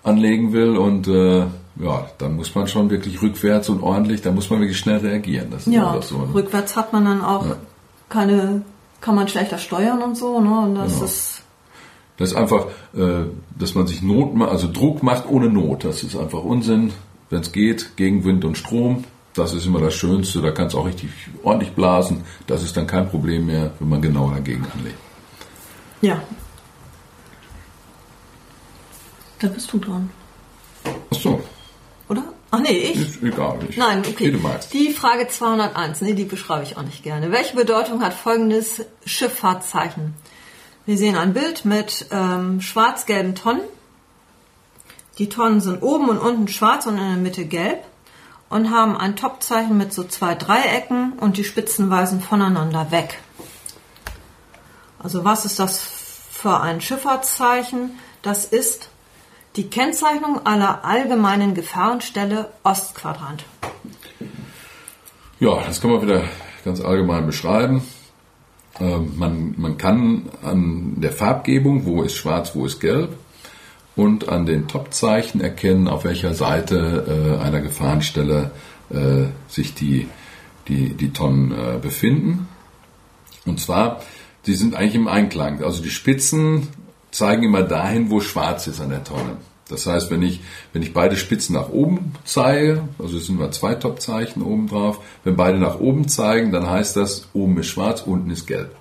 anlegen 0.03 0.53
will 0.53 0.77
und 0.77 1.09
äh, 1.09 1.41
ja, 1.77 2.07
dann 2.19 2.37
muss 2.37 2.55
man 2.55 2.67
schon 2.67 2.91
wirklich 2.91 3.23
rückwärts 3.23 3.69
und 3.69 3.83
ordentlich, 3.83 4.23
da 4.23 4.31
muss 4.31 4.51
man 4.51 4.61
wirklich 4.61 4.79
schnell 4.79 4.99
reagieren. 4.99 5.49
Das 5.51 5.67
ja, 5.67 6.01
so, 6.03 6.19
ne? 6.19 6.35
rückwärts 6.35 6.77
hat 6.77 6.93
man 6.93 7.05
dann 7.05 7.23
auch 7.23 7.47
ja. 7.47 7.57
keine, 8.09 8.63
kann 9.01 9.15
man 9.15 9.29
schlechter 9.29 9.59
steuern 9.59 10.03
und 10.03 10.17
so, 10.17 10.41
ne? 10.41 10.61
Und 10.61 10.75
das 10.75 10.95
genau. 10.95 11.05
ist 11.05 11.41
das 12.21 12.33
ist 12.33 12.37
einfach, 12.37 12.67
äh, 12.95 13.25
dass 13.59 13.75
man 13.75 13.87
sich 13.87 14.03
Not, 14.03 14.39
also 14.43 14.71
Druck 14.71 15.03
macht 15.03 15.27
ohne 15.27 15.49
Not. 15.49 15.85
Das 15.85 16.03
ist 16.03 16.15
einfach 16.17 16.45
Unsinn. 16.45 16.93
Wenn 17.31 17.41
es 17.41 17.51
geht, 17.51 17.97
gegen 17.97 18.25
Wind 18.25 18.45
und 18.45 18.59
Strom, 18.59 19.05
das 19.33 19.55
ist 19.55 19.65
immer 19.65 19.81
das 19.81 19.95
Schönste. 19.95 20.43
Da 20.43 20.51
kann 20.51 20.67
es 20.67 20.75
auch 20.75 20.85
richtig 20.85 21.09
ordentlich 21.43 21.73
blasen. 21.73 22.25
Das 22.47 22.63
ist 22.63 22.77
dann 22.77 22.87
kein 22.87 23.09
Problem 23.09 23.47
mehr, 23.47 23.71
wenn 23.79 23.89
man 23.89 24.03
genau 24.03 24.29
dagegen 24.29 24.67
anlegt. 24.77 24.99
Ja, 26.03 26.21
da 29.41 29.49
bist 29.49 29.73
du 29.73 29.79
dran. 29.79 30.11
Ach 30.85 31.17
so. 31.17 31.43
Oder? 32.09 32.25
Ach 32.51 32.61
nee, 32.61 32.93
ich? 32.93 33.01
Ist 33.01 33.23
egal. 33.23 33.59
Ich, 33.69 33.77
Nein, 33.77 34.03
okay. 34.09 34.37
Die 34.73 34.93
Frage 34.93 35.29
201, 35.29 36.01
nee, 36.01 36.15
die 36.15 36.25
beschreibe 36.25 36.65
ich 36.65 36.77
auch 36.77 36.83
nicht 36.83 37.03
gerne. 37.03 37.31
Welche 37.31 37.55
Bedeutung 37.57 38.03
hat 38.03 38.13
folgendes 38.13 38.85
Schifffahrtszeichen? 39.05 40.15
Wir 40.87 40.99
sehen 40.99 41.17
ein 41.17 41.33
Bild 41.33 41.65
mit 41.65 42.07
ähm, 42.11 42.61
schwarz-gelben 42.61 43.35
Tonnen. 43.35 43.63
Die 45.19 45.29
Tonnen 45.29 45.61
sind 45.61 45.83
oben 45.83 46.09
und 46.09 46.19
unten 46.19 46.49
schwarz 46.49 46.87
und 46.87 46.95
in 46.95 47.09
der 47.09 47.17
Mitte 47.17 47.45
gelb 47.45 47.85
und 48.49 48.71
haben 48.71 48.97
ein 48.97 49.17
Topzeichen 49.17 49.77
mit 49.77 49.93
so 49.93 50.03
zwei 50.05 50.35
Dreiecken 50.35 51.13
und 51.13 51.37
die 51.37 51.45
Spitzen 51.45 51.91
weisen 51.91 52.21
voneinander 52.21 52.91
weg. 52.91 53.21
Also 54.99 55.25
was 55.25 55.45
ist 55.45 55.59
das 55.59 55.79
für 55.79 56.61
ein 56.61 56.81
Schifffahrtszeichen? 56.81 57.99
Das 58.23 58.45
ist 58.45 58.89
die 59.57 59.69
Kennzeichnung 59.69 60.47
aller 60.47 60.85
allgemeinen 60.85 61.55
Gefahrenstelle 61.55 62.51
Ostquadrant. 62.63 63.45
Ja, 65.41 65.63
das 65.67 65.81
kann 65.81 65.91
man 65.91 66.03
wieder 66.03 66.25
ganz 66.65 66.81
allgemein 66.81 67.27
beschreiben. 67.27 67.83
Ähm, 68.79 69.15
man, 69.17 69.55
man 69.57 69.77
kann 69.77 70.29
an 70.43 71.01
der 71.01 71.13
Farbgebung, 71.13 71.87
wo 71.87 72.03
ist 72.03 72.17
schwarz, 72.17 72.55
wo 72.55 72.67
ist 72.67 72.81
gelb, 72.81 73.17
und 73.97 74.29
an 74.29 74.47
den 74.47 74.69
Topzeichen 74.69 75.41
erkennen, 75.41 75.89
auf 75.89 76.05
welcher 76.05 76.35
Seite 76.35 77.39
äh, 77.41 77.43
einer 77.43 77.61
Gefahrenstelle 77.61 78.51
äh, 78.91 79.27
sich 79.49 79.75
die, 79.75 80.07
die, 80.69 80.95
die 80.95 81.13
Tonnen 81.13 81.53
äh, 81.53 81.79
befinden. 81.79 82.49
Und 83.47 83.61
zwar, 83.61 84.01
die 84.47 84.55
sind 84.55 84.75
eigentlich 84.75 84.95
im 84.95 85.09
Einklang. 85.09 85.63
Also 85.63 85.83
die 85.83 85.91
Spitzen 85.91 86.69
zeigen 87.11 87.43
immer 87.45 87.63
dahin, 87.63 88.11
wo 88.11 88.21
schwarz 88.21 88.67
ist 88.67 88.81
an 88.81 88.91
der 88.91 89.05
Tonne. 89.05 89.37
Das 89.69 89.87
heißt, 89.87 90.11
wenn 90.11 90.23
ich, 90.23 90.41
wenn 90.73 90.83
ich 90.83 90.93
beide 90.93 91.17
Spitzen 91.17 91.55
nach 91.55 91.69
oben 91.71 92.13
zeige, 92.25 92.83
also 92.99 93.17
es 93.17 93.27
sind 93.27 93.37
immer 93.37 93.53
zwei 93.53 93.75
Topzeichen 93.75 94.43
oben 94.43 94.67
drauf, 94.67 95.01
wenn 95.23 95.37
beide 95.37 95.59
nach 95.59 95.79
oben 95.79 96.09
zeigen, 96.09 96.51
dann 96.51 96.69
heißt 96.69 96.97
das, 96.97 97.29
oben 97.33 97.59
ist 97.59 97.69
schwarz, 97.69 98.03
unten 98.03 98.31
ist 98.31 98.47
gelb. 98.47 98.75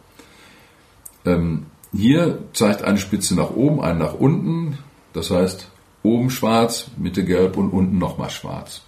Ähm, 1.25 1.67
hier 1.93 2.39
zeigt 2.53 2.83
eine 2.83 2.97
Spitze 2.97 3.35
nach 3.35 3.51
oben, 3.51 3.81
eine 3.81 3.99
nach 3.99 4.13
unten, 4.13 4.79
das 5.13 5.31
heißt, 5.31 5.69
oben 6.01 6.29
schwarz, 6.29 6.87
Mitte 6.97 7.23
gelb 7.23 7.57
und 7.57 7.69
unten 7.69 7.97
nochmal 7.97 8.29
schwarz. 8.29 8.81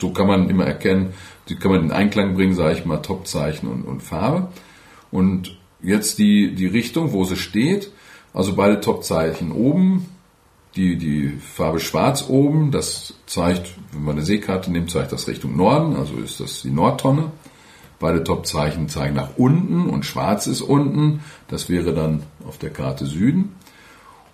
So 0.00 0.10
kann 0.10 0.26
man 0.26 0.50
immer 0.50 0.66
erkennen, 0.66 1.14
die 1.48 1.56
kann 1.56 1.70
man 1.70 1.84
in 1.84 1.92
Einklang 1.92 2.34
bringen, 2.34 2.54
sage 2.54 2.74
ich 2.74 2.84
mal, 2.84 2.98
Topzeichen 2.98 3.68
und, 3.68 3.82
und 3.82 4.02
Farbe. 4.02 4.48
Und 5.10 5.56
jetzt 5.80 6.18
die, 6.18 6.54
die 6.54 6.66
Richtung, 6.66 7.12
wo 7.12 7.24
sie 7.24 7.36
steht, 7.36 7.90
also 8.34 8.54
beide 8.54 8.80
Topzeichen 8.80 9.52
oben, 9.52 10.08
die, 10.76 10.96
die 10.96 11.28
Farbe 11.28 11.78
schwarz 11.78 12.26
oben, 12.28 12.72
das 12.72 13.14
zeigt, 13.26 13.70
wenn 13.92 14.04
man 14.04 14.16
eine 14.16 14.24
Seekarte 14.24 14.72
nimmt, 14.72 14.90
zeigt 14.90 15.12
das 15.12 15.28
Richtung 15.28 15.56
Norden, 15.56 15.96
also 15.96 16.16
ist 16.16 16.40
das 16.40 16.62
die 16.62 16.70
Nordtonne. 16.70 17.30
Beide 18.00 18.24
Topzeichen 18.24 18.88
zeigen 18.88 19.14
nach 19.14 19.36
unten 19.36 19.88
und 19.88 20.04
schwarz 20.04 20.48
ist 20.48 20.62
unten, 20.62 21.20
das 21.48 21.68
wäre 21.68 21.94
dann 21.94 22.24
auf 22.46 22.58
der 22.58 22.70
Karte 22.70 23.06
Süden. 23.06 23.54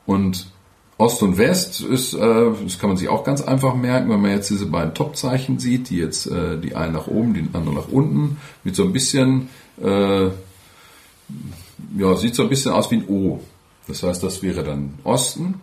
Und 0.07 0.51
Ost 0.97 1.23
und 1.23 1.39
West 1.39 1.83
ist, 1.83 2.15
äh, 2.15 2.51
das 2.65 2.79
kann 2.79 2.91
man 2.91 2.97
sich 2.97 3.09
auch 3.09 3.23
ganz 3.23 3.43
einfach 3.43 3.75
merken, 3.75 4.11
wenn 4.11 4.21
man 4.21 4.33
jetzt 4.33 4.51
diese 4.51 4.67
beiden 4.67 4.95
Topzeichen 4.95 5.59
sieht, 5.59 5.91
die 5.91 5.99
jetzt 5.99 6.27
äh, 6.27 6.59
die 6.59 6.75
einen 6.75 6.95
nach 6.95 7.07
oben, 7.07 7.35
die 7.35 7.49
andere 7.53 7.75
nach 7.75 7.89
unten, 7.89 8.39
mit 8.65 8.75
so 8.75 8.83
ein 8.83 8.93
bisschen, 8.93 9.51
äh, 9.83 10.25
ja, 11.99 12.17
sieht 12.17 12.35
so 12.35 12.43
ein 12.43 12.49
bisschen 12.49 12.73
aus 12.73 12.91
wie 12.91 12.97
ein 12.97 13.09
O. 13.09 13.41
Das 13.91 14.05
heißt, 14.05 14.23
das 14.23 14.43
wäre 14.43 14.63
dann 14.63 14.95
Osten. 15.03 15.61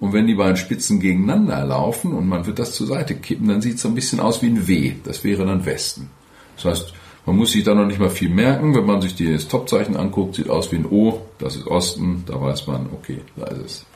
Und 0.00 0.12
wenn 0.12 0.26
die 0.26 0.34
beiden 0.34 0.56
Spitzen 0.56 0.98
gegeneinander 0.98 1.64
laufen 1.64 2.12
und 2.12 2.28
man 2.28 2.44
wird 2.44 2.58
das 2.58 2.74
zur 2.74 2.88
Seite 2.88 3.14
kippen, 3.14 3.46
dann 3.46 3.62
sieht 3.62 3.76
es 3.76 3.82
so 3.82 3.88
ein 3.88 3.94
bisschen 3.94 4.18
aus 4.18 4.42
wie 4.42 4.48
ein 4.48 4.66
W. 4.66 4.94
Das 5.04 5.22
wäre 5.22 5.46
dann 5.46 5.64
Westen. 5.64 6.10
Das 6.56 6.64
heißt, 6.64 6.92
man 7.24 7.36
muss 7.36 7.52
sich 7.52 7.62
da 7.62 7.72
noch 7.72 7.86
nicht 7.86 8.00
mal 8.00 8.10
viel 8.10 8.30
merken. 8.30 8.74
Wenn 8.74 8.84
man 8.84 9.00
sich 9.00 9.14
das 9.14 9.46
Topzeichen 9.46 9.96
anguckt, 9.96 10.34
sieht 10.34 10.50
aus 10.50 10.72
wie 10.72 10.76
ein 10.76 10.86
O. 10.86 11.24
Das 11.38 11.54
ist 11.54 11.68
Osten. 11.68 12.24
Da 12.26 12.40
weiß 12.40 12.66
man, 12.66 12.88
okay, 12.92 13.20
da 13.36 13.46
ist 13.46 13.64
es. 13.64 13.86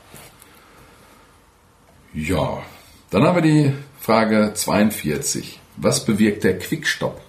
Ja, 2.15 2.63
dann 3.11 3.25
haben 3.25 3.35
wir 3.35 3.43
die 3.43 3.73
Frage 3.99 4.53
42. 4.55 5.61
Was 5.77 6.05
bewirkt 6.05 6.45
der 6.45 6.57
Quickstopp? 6.57 7.21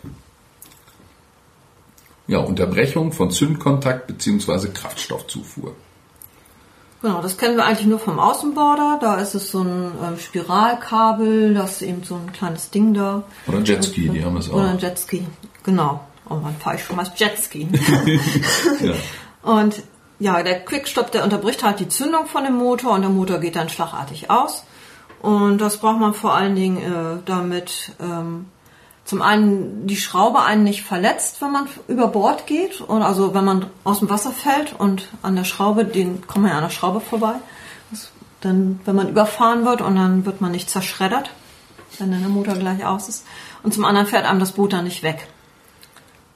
Ja, 2.28 2.40
Unterbrechung 2.40 3.12
von 3.12 3.32
Zündkontakt 3.32 4.06
bzw. 4.06 4.68
Kraftstoffzufuhr. 4.68 5.76
Genau, 7.02 7.22
das 7.22 7.38
kennen 7.38 7.58
wir 7.58 7.66
eigentlich 7.66 7.88
nur 7.88 8.00
vom 8.00 8.20
Außenborder. 8.20 8.98
Da 9.00 9.16
ist 9.16 9.36
es 9.36 9.52
so 9.52 9.62
ein 9.62 9.92
ähm, 10.04 10.18
Spiralkabel, 10.18 11.54
das 11.54 11.74
ist 11.74 11.82
eben 11.84 12.04
so 12.04 12.16
ein 12.16 12.32
kleines 12.32 12.72
Ding 12.72 12.94
da. 12.94 13.24
Oder 13.48 13.58
ein 13.58 13.66
Jetski, 13.66 14.10
die 14.10 14.24
haben 14.24 14.38
es 14.38 14.50
auch. 14.50 14.56
Oder 14.56 14.70
ein 14.70 14.80
Jetski, 14.80 15.28
genau. 15.64 16.02
Oh, 16.30 16.38
wann 16.42 16.56
fahre 16.56 16.76
ich 16.78 16.84
schon 16.84 16.96
mal 16.96 17.08
Jetski? 17.16 17.68
Ja. 18.82 18.94
Und 19.44 19.82
ja, 20.20 20.42
der 20.42 20.66
Quickstop, 20.66 21.12
der 21.12 21.24
unterbricht 21.24 21.64
halt 21.64 21.80
die 21.80 21.88
Zündung 21.88 22.26
von 22.26 22.44
dem 22.44 22.56
Motor 22.56 22.94
und 22.94 23.02
der 23.02 23.10
Motor 23.10 23.40
geht 23.40 23.56
dann 23.56 23.70
schlagartig 23.70 24.30
aus. 24.30 24.64
Und 25.22 25.60
das 25.60 25.78
braucht 25.78 26.00
man 26.00 26.14
vor 26.14 26.34
allen 26.34 26.56
Dingen, 26.56 26.78
äh, 26.78 27.22
damit 27.26 27.92
ähm, 28.02 28.48
zum 29.08 29.22
einen 29.22 29.88
die 29.88 29.96
Schraube 29.96 30.44
einen 30.44 30.66
nicht 30.66 30.84
verletzt, 30.84 31.42
wenn 31.42 31.52
man 31.54 31.68
über 31.88 32.08
Bord 32.08 32.46
geht. 32.46 32.82
Und 32.82 33.02
also 33.02 33.34
wenn 33.34 33.46
man 33.46 33.68
aus 33.86 34.00
dem 34.00 34.10
Wasser 34.10 34.32
fällt 34.32 34.78
und 34.78 35.08
an 35.22 35.38
der 35.38 35.46
Schraube, 35.46 35.86
den 35.86 36.28
kommt 36.28 36.44
man 36.44 36.52
ja 36.52 36.58
an 36.58 36.66
der 36.66 36.70
Schraube 36.70 37.00
vorbei. 37.00 37.36
Dann, 38.42 38.82
wenn 38.84 38.96
man 38.96 39.08
überfahren 39.08 39.64
wird 39.64 39.82
und 39.82 39.96
dann 39.96 40.26
wird 40.26 40.42
man 40.42 40.52
nicht 40.52 40.70
zerschreddert, 40.70 41.32
wenn 41.98 42.12
dann 42.12 42.20
der 42.20 42.30
Motor 42.30 42.56
gleich 42.56 42.86
aus 42.86 43.08
ist. 43.08 43.26
Und 43.64 43.74
zum 43.74 43.86
anderen 43.86 44.08
fährt 44.08 44.26
einem 44.26 44.42
das 44.42 44.52
Boot 44.52 44.74
dann 44.74 44.84
nicht 44.84 45.04
weg. 45.04 45.26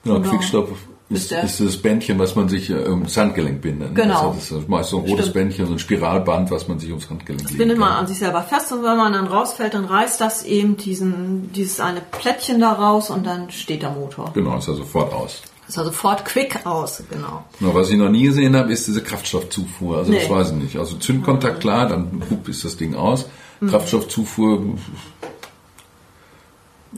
Ja, 0.06 0.16
Genau. 0.16 0.30
Quickstop 0.30 0.78
ist, 1.12 1.32
Ist 1.32 1.60
das 1.60 1.78
Bändchen, 1.78 2.18
was 2.20 2.36
man 2.36 2.48
sich 2.50 2.70
äh, 2.70 2.88
ums 2.90 3.16
Handgelenk 3.18 3.62
bindet. 3.62 3.90
ne? 3.90 4.02
Genau. 4.04 4.34
Das 4.36 4.50
ist 4.52 4.70
meist 4.70 4.90
so 4.90 4.98
ein 4.98 5.04
rotes 5.04 5.26
Stimmt. 5.28 5.34
Bändchen, 5.34 5.66
so 5.68 5.74
ein 5.74 5.80
Spiralband, 5.80 6.50
was 6.52 6.68
man 6.68 6.80
sich 6.80 6.90
ums 6.90 7.10
Handgelenk 7.10 7.44
legen 7.46 7.58
bindet 7.58 7.78
man 7.78 7.92
an 7.92 8.08
sich 8.08 8.18
selber 8.20 8.42
fest 8.44 8.72
und 8.72 8.84
wenn 8.84 8.98
man 8.98 9.14
dann 9.14 9.28
rausfällt, 9.28 9.74
dann 9.74 9.86
reißt 9.86 10.20
das 10.22 10.44
eben 10.44 10.78
diesen, 10.78 11.52
dieses 11.54 11.80
eine 11.80 12.02
Plättchen 12.02 12.60
da 12.62 12.72
raus 12.74 13.10
und 13.10 13.26
dann 13.26 13.52
steht 13.52 13.82
der 13.84 13.92
Motor. 13.92 14.32
Genau, 14.34 14.58
ist 14.58 14.68
ja 14.68 14.74
sofort 14.74 15.14
aus. 15.14 15.42
Ist 15.68 15.78
also 15.78 15.90
sofort 15.92 16.26
quick 16.26 16.66
aus, 16.66 17.02
genau. 17.10 17.44
Na, 17.60 17.74
was 17.74 17.90
ich 17.90 17.98
noch 17.98 18.10
nie 18.10 18.24
gesehen 18.24 18.56
habe, 18.56 18.72
ist 18.74 18.88
diese 18.88 19.02
Kraftstoffzufuhr. 19.02 19.98
Also 20.00 20.12
das 20.12 20.24
Nee. 20.24 20.30
weiß 20.30 20.48
ich 20.52 20.56
nicht. 20.58 20.76
Also 20.78 20.98
Zündkontakt, 20.98 21.62
klar, 21.62 21.88
dann 21.88 22.22
hup, 22.30 22.48
ist 22.50 22.66
das 22.66 22.76
Ding 22.78 22.96
aus. 22.96 23.28
Mhm. 23.62 23.68
Kraftstoffzufuhr 23.70 24.76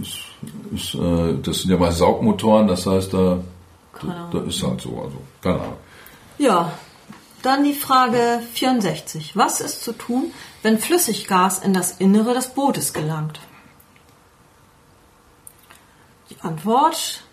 ist, 0.02 0.18
ist, 0.74 0.96
äh, 0.96 1.36
das 1.44 1.62
sind 1.62 1.72
ja 1.72 1.78
mal 1.78 1.92
Saugmotoren, 1.92 2.68
das 2.68 2.86
heißt, 2.88 3.14
da, 3.14 3.40
Keine 3.94 4.16
Ahnung. 4.16 4.32
da 4.32 4.50
ist 4.50 4.64
halt 4.64 4.82
so. 4.82 5.02
Also, 5.02 5.18
keine 5.42 5.62
Ahnung. 5.62 5.78
Ja, 6.38 6.74
dann 7.42 7.64
die 7.64 7.74
Frage 7.74 8.42
64. 8.54 9.36
Was 9.36 9.62
ist 9.62 9.84
zu 9.84 9.94
tun, 9.94 10.32
wenn 10.62 10.80
Flüssiggas 10.80 11.60
in 11.60 11.74
das 11.74 11.92
Innere 12.00 12.34
des 12.34 12.50
Bootes 12.50 12.94
gelangt? 12.94 13.40
Die 16.30 16.40
Antwort. 16.42 17.24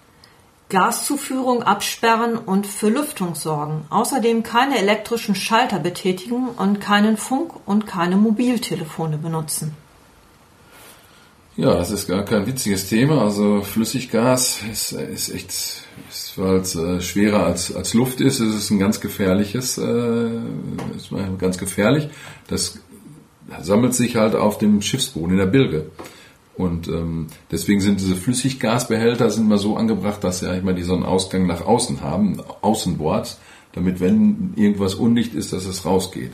Gaszuführung 0.70 1.64
absperren 1.64 2.38
und 2.38 2.66
für 2.66 2.88
Lüftung 2.88 3.34
sorgen. 3.34 3.84
Außerdem 3.90 4.42
keine 4.42 4.78
elektrischen 4.78 5.34
Schalter 5.34 5.80
betätigen 5.80 6.48
und 6.48 6.80
keinen 6.80 7.16
Funk 7.16 7.52
und 7.66 7.86
keine 7.86 8.16
Mobiltelefone 8.16 9.18
benutzen. 9.18 9.74
Ja, 11.56 11.74
das 11.74 11.90
ist 11.90 12.06
gar 12.06 12.24
kein 12.24 12.46
witziges 12.46 12.88
Thema. 12.88 13.22
Also 13.22 13.62
Flüssiggas 13.62 14.60
ist, 14.70 14.92
ist 14.92 15.34
echt, 15.34 15.82
weil 16.36 16.56
es 16.56 16.74
äh, 16.74 17.00
schwerer 17.00 17.44
als, 17.44 17.74
als 17.74 17.94
Luft 17.94 18.20
ist, 18.20 18.40
ist 18.40 18.54
es 18.54 18.70
ein 18.70 18.78
ganz 18.78 19.00
gefährliches, 19.00 19.78
äh, 19.78 20.28
ist 20.96 21.10
ganz 21.38 21.58
gefährlich. 21.58 22.08
Das 22.48 22.78
sammelt 23.60 23.94
sich 23.94 24.16
halt 24.16 24.34
auf 24.34 24.58
dem 24.58 24.82
Schiffsboden 24.82 25.32
in 25.32 25.38
der 25.38 25.46
Bilge. 25.46 25.86
Und 26.56 26.88
ähm, 26.88 27.28
deswegen 27.50 27.80
sind 27.80 28.00
diese 28.00 28.16
Flüssiggasbehälter 28.16 29.30
sind 29.30 29.48
mal 29.48 29.58
so 29.58 29.76
angebracht, 29.76 30.22
dass 30.22 30.40
sie 30.40 30.48
eigentlich 30.48 30.64
mal 30.64 30.74
die 30.74 30.82
so 30.82 30.94
einen 30.94 31.04
Ausgang 31.04 31.46
nach 31.46 31.64
außen 31.64 32.02
haben, 32.02 32.40
außenbords, 32.60 33.38
damit 33.72 34.00
wenn 34.00 34.52
irgendwas 34.56 34.94
undicht 34.94 35.34
ist, 35.34 35.52
dass 35.52 35.64
es 35.64 35.86
rausgeht. 35.86 36.32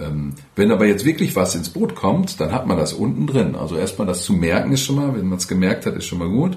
Ähm, 0.00 0.32
wenn 0.56 0.72
aber 0.72 0.86
jetzt 0.86 1.04
wirklich 1.04 1.36
was 1.36 1.54
ins 1.54 1.68
Boot 1.68 1.94
kommt, 1.94 2.40
dann 2.40 2.52
hat 2.52 2.66
man 2.66 2.78
das 2.78 2.94
unten 2.94 3.26
drin. 3.26 3.54
Also 3.54 3.76
erstmal 3.76 4.06
das 4.06 4.24
zu 4.24 4.32
merken 4.32 4.72
ist 4.72 4.84
schon 4.84 4.96
mal, 4.96 5.14
wenn 5.14 5.28
man 5.28 5.38
es 5.38 5.46
gemerkt 5.46 5.86
hat, 5.86 5.94
ist 5.94 6.06
schon 6.06 6.18
mal 6.18 6.30
gut. 6.30 6.56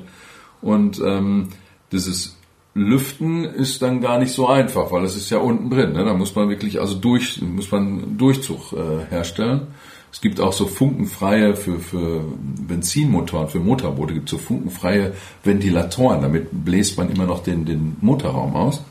Und 0.61 1.01
ähm, 1.05 1.49
dieses 1.91 2.35
Lüften 2.73 3.43
ist 3.43 3.81
dann 3.81 4.01
gar 4.01 4.19
nicht 4.19 4.31
so 4.31 4.47
einfach, 4.47 4.91
weil 4.91 5.03
es 5.03 5.15
ist 5.15 5.29
ja 5.29 5.39
unten 5.39 5.69
drin. 5.69 5.93
Ne? 5.93 6.05
Da 6.05 6.13
muss 6.13 6.35
man 6.35 6.49
wirklich 6.49 6.79
also 6.79 6.95
durch, 6.95 7.41
muss 7.41 7.71
man 7.71 8.17
Durchzug 8.17 8.73
äh, 8.73 9.09
herstellen. 9.09 9.67
Es 10.11 10.21
gibt 10.21 10.39
auch 10.39 10.53
so 10.53 10.67
funkenfreie 10.67 11.55
für, 11.55 11.79
für 11.79 12.23
Benzinmotoren, 12.67 13.49
für 13.49 13.59
Motorboote 13.59 14.13
gibt 14.13 14.27
es 14.27 14.31
so 14.31 14.37
funkenfreie 14.37 15.13
Ventilatoren. 15.43 16.21
Damit 16.21 16.49
bläst 16.51 16.97
man 16.97 17.09
immer 17.09 17.25
noch 17.25 17.43
den, 17.43 17.65
den 17.65 17.97
Motorraum 18.01 18.55
aus. 18.55 18.83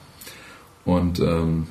Und 0.84 1.20
ähm, 1.20 1.68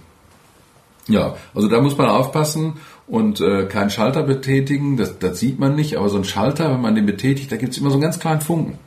ja, 1.08 1.36
also 1.54 1.68
da 1.68 1.82
muss 1.82 1.98
man 1.98 2.08
aufpassen 2.08 2.74
und 3.08 3.40
äh, 3.40 3.66
keinen 3.66 3.90
Schalter 3.90 4.24
betätigen, 4.24 4.98
das, 4.98 5.20
das 5.20 5.40
sieht 5.40 5.60
man 5.60 5.76
nicht, 5.76 5.98
aber 5.98 6.10
so 6.10 6.18
ein 6.18 6.24
Schalter, 6.24 6.72
wenn 6.72 6.82
man 6.82 6.96
den 6.96 7.06
betätigt, 7.06 7.52
da 7.52 7.58
gibt 7.58 7.74
es 7.74 7.78
immer 7.78 7.90
so 7.90 7.96
einen 7.96 8.02
ganz 8.02 8.20
kleinen 8.20 8.42
Funken. 8.42 8.80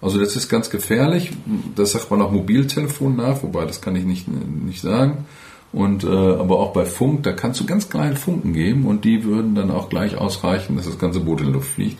Also 0.00 0.20
das 0.20 0.36
ist 0.36 0.48
ganz 0.48 0.70
gefährlich, 0.70 1.32
das 1.74 1.92
sagt 1.92 2.10
man 2.10 2.20
auch 2.20 2.30
Mobiltelefon 2.30 3.16
nach, 3.16 3.42
wobei 3.42 3.64
das 3.64 3.80
kann 3.80 3.96
ich 3.96 4.04
nicht, 4.04 4.28
nicht 4.28 4.82
sagen. 4.82 5.24
Und 5.72 6.04
äh, 6.04 6.08
aber 6.08 6.58
auch 6.58 6.72
bei 6.72 6.84
Funk, 6.84 7.22
da 7.22 7.32
kannst 7.32 7.60
du 7.60 7.66
ganz 7.66 7.88
kleine 7.88 8.16
Funken 8.16 8.52
geben 8.52 8.86
und 8.86 9.04
die 9.04 9.24
würden 9.24 9.54
dann 9.54 9.70
auch 9.70 9.88
gleich 9.88 10.16
ausreichen, 10.16 10.76
dass 10.76 10.86
das 10.86 10.98
ganze 10.98 11.20
Boot 11.20 11.40
in 11.40 11.48
die 11.48 11.52
Luft 11.52 11.70
fliegt. 11.70 11.98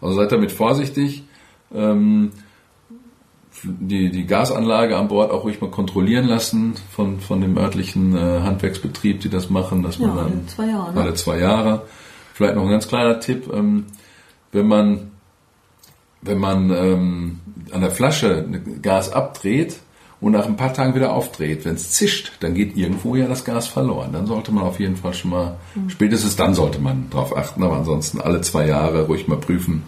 Also 0.00 0.16
seid 0.16 0.32
damit 0.32 0.52
vorsichtig. 0.52 1.24
Ähm, 1.74 2.30
die, 3.64 4.10
die 4.10 4.26
Gasanlage 4.26 4.96
an 4.96 5.08
Bord 5.08 5.30
auch 5.30 5.44
ruhig 5.44 5.60
mal 5.60 5.70
kontrollieren 5.70 6.26
lassen 6.26 6.74
von, 6.90 7.20
von 7.20 7.40
dem 7.40 7.56
örtlichen 7.56 8.14
äh, 8.16 8.40
Handwerksbetrieb, 8.40 9.20
die 9.20 9.28
das 9.28 9.50
machen, 9.50 9.82
dass 9.82 9.98
man 9.98 10.10
Ja, 10.10 10.16
dann 10.16 10.26
alle 10.26 10.46
zwei 10.46 10.66
Jahre, 10.68 10.94
ne? 10.94 11.00
alle 11.00 11.14
zwei 11.14 11.38
Jahre. 11.38 11.82
Vielleicht 12.34 12.54
noch 12.54 12.62
ein 12.64 12.70
ganz 12.70 12.88
kleiner 12.88 13.20
Tipp, 13.20 13.50
ähm, 13.52 13.86
wenn 14.52 14.68
man 14.68 15.10
wenn 16.22 16.38
man 16.38 16.70
ähm, 16.70 17.40
an 17.70 17.80
der 17.80 17.90
Flasche 17.90 18.46
Gas 18.82 19.12
abdreht 19.12 19.76
und 20.20 20.32
nach 20.32 20.46
ein 20.46 20.56
paar 20.56 20.74
Tagen 20.74 20.94
wieder 20.94 21.12
aufdreht, 21.12 21.64
wenn 21.64 21.74
es 21.74 21.92
zischt, 21.92 22.32
dann 22.40 22.54
geht 22.54 22.76
irgendwo 22.76 23.14
ja 23.14 23.28
das 23.28 23.44
Gas 23.44 23.68
verloren. 23.68 24.12
Dann 24.12 24.26
sollte 24.26 24.52
man 24.52 24.64
auf 24.64 24.80
jeden 24.80 24.96
Fall 24.96 25.14
schon 25.14 25.30
mal, 25.30 25.56
spätestens 25.88 26.36
dann 26.36 26.54
sollte 26.54 26.80
man 26.80 27.08
darauf 27.10 27.36
achten, 27.36 27.62
aber 27.62 27.76
ansonsten 27.76 28.20
alle 28.20 28.40
zwei 28.40 28.66
Jahre 28.66 29.06
ruhig 29.06 29.28
mal 29.28 29.38
prüfen 29.38 29.84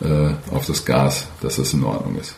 äh, 0.00 0.54
auf 0.54 0.66
das 0.66 0.84
Gas, 0.84 1.28
dass 1.40 1.58
es 1.58 1.72
in 1.72 1.84
Ordnung 1.84 2.16
ist. 2.16 2.34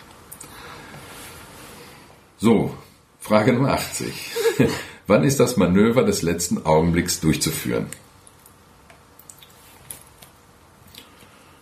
So, 2.38 2.72
Frage 3.18 3.52
Nummer 3.52 3.72
80. 3.72 4.12
Wann 5.08 5.24
ist 5.24 5.40
das 5.40 5.56
Manöver 5.56 6.04
des 6.04 6.22
letzten 6.22 6.64
Augenblicks 6.64 7.20
durchzuführen? 7.20 7.86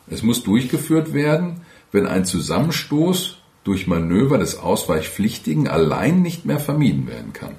Es 0.08 0.22
muss 0.22 0.42
durchgeführt 0.42 1.12
werden, 1.12 1.62
wenn 1.92 2.06
ein 2.06 2.24
Zusammenstoß 2.24 3.38
durch 3.64 3.86
Manöver 3.86 4.38
des 4.38 4.58
Ausweichpflichtigen 4.58 5.66
allein 5.68 6.22
nicht 6.22 6.44
mehr 6.44 6.60
vermieden 6.60 7.08
werden 7.08 7.32
kann. 7.32 7.56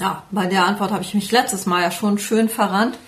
Ja, 0.00 0.22
bei 0.30 0.46
der 0.46 0.64
Antwort 0.64 0.90
habe 0.90 1.02
ich 1.02 1.14
mich 1.14 1.30
letztes 1.30 1.66
Mal 1.66 1.82
ja 1.82 1.90
schon 1.90 2.18
schön 2.18 2.48
verrannt. 2.48 2.98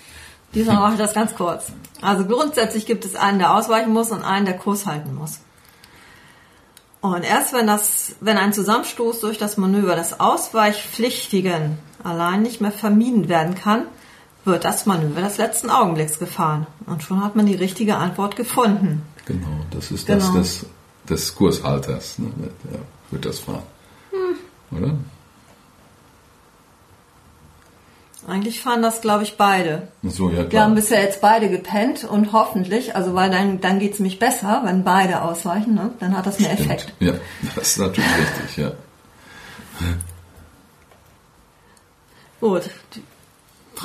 Diesmal 0.53 0.77
mache 0.77 0.93
ich 0.93 0.99
das 0.99 1.13
ganz 1.13 1.35
kurz. 1.35 1.71
Also 2.01 2.25
grundsätzlich 2.25 2.85
gibt 2.85 3.03
es 3.03 3.15
einen, 3.15 3.39
der 3.39 3.53
ausweichen 3.53 3.91
muss 3.91 4.11
und 4.11 4.23
einen, 4.23 4.45
der 4.45 4.57
Kurs 4.57 4.85
halten 4.85 5.15
muss. 5.15 5.39
Und 7.01 7.23
erst 7.23 7.53
wenn 7.53 7.67
das, 7.67 8.15
wenn 8.19 8.37
ein 8.37 8.53
Zusammenstoß 8.53 9.19
durch 9.19 9.37
das 9.37 9.57
Manöver 9.57 9.95
des 9.95 10.19
Ausweichpflichtigen 10.19 11.77
allein 12.03 12.41
nicht 12.41 12.61
mehr 12.61 12.71
vermieden 12.71 13.27
werden 13.27 13.55
kann, 13.55 13.83
wird 14.45 14.63
das 14.63 14.85
Manöver 14.85 15.21
des 15.21 15.37
letzten 15.37 15.69
Augenblicks 15.69 16.19
gefahren. 16.19 16.67
Und 16.85 17.03
schon 17.03 17.23
hat 17.23 17.35
man 17.35 17.45
die 17.47 17.55
richtige 17.55 17.97
Antwort 17.97 18.35
gefunden. 18.35 19.01
Genau, 19.25 19.47
das 19.71 19.91
ist 19.91 20.05
Genau. 20.07 20.19
das 20.19 20.33
des, 20.33 20.65
des 21.09 21.35
Kurshalters. 21.35 22.19
Ne? 22.19 22.27
Ja, 22.71 22.79
wird 23.11 23.25
das 23.25 23.39
fahren. 23.39 23.63
Oder? 24.71 24.93
Eigentlich 28.27 28.59
fahren 28.61 28.81
das, 28.81 29.01
glaube 29.01 29.23
ich, 29.23 29.37
beide. 29.37 29.87
So, 30.01 30.29
ja, 30.31 30.37
Wir 30.37 30.45
klar. 30.49 30.63
haben 30.65 30.73
bisher 30.75 30.99
jetzt 31.01 31.21
beide 31.21 31.47
gepennt 31.49 32.03
und 32.05 32.33
hoffentlich, 32.33 32.95
also 32.95 33.13
weil 33.13 33.29
dann, 33.29 33.61
dann 33.61 33.77
geht's 33.77 33.99
nämlich 33.99 34.17
besser, 34.17 34.61
wenn 34.65 34.83
beide 34.83 35.21
ausweichen, 35.21 35.75
ne? 35.75 35.91
dann 35.99 36.17
hat 36.17 36.25
das 36.25 36.39
mehr 36.39 36.53
Stimmt. 36.53 36.71
Effekt. 36.71 36.93
Ja, 36.99 37.13
das 37.55 37.67
ist 37.69 37.77
natürlich 37.77 38.09
richtig, 38.17 38.57
ja. 38.57 38.71
Gut. 42.39 42.63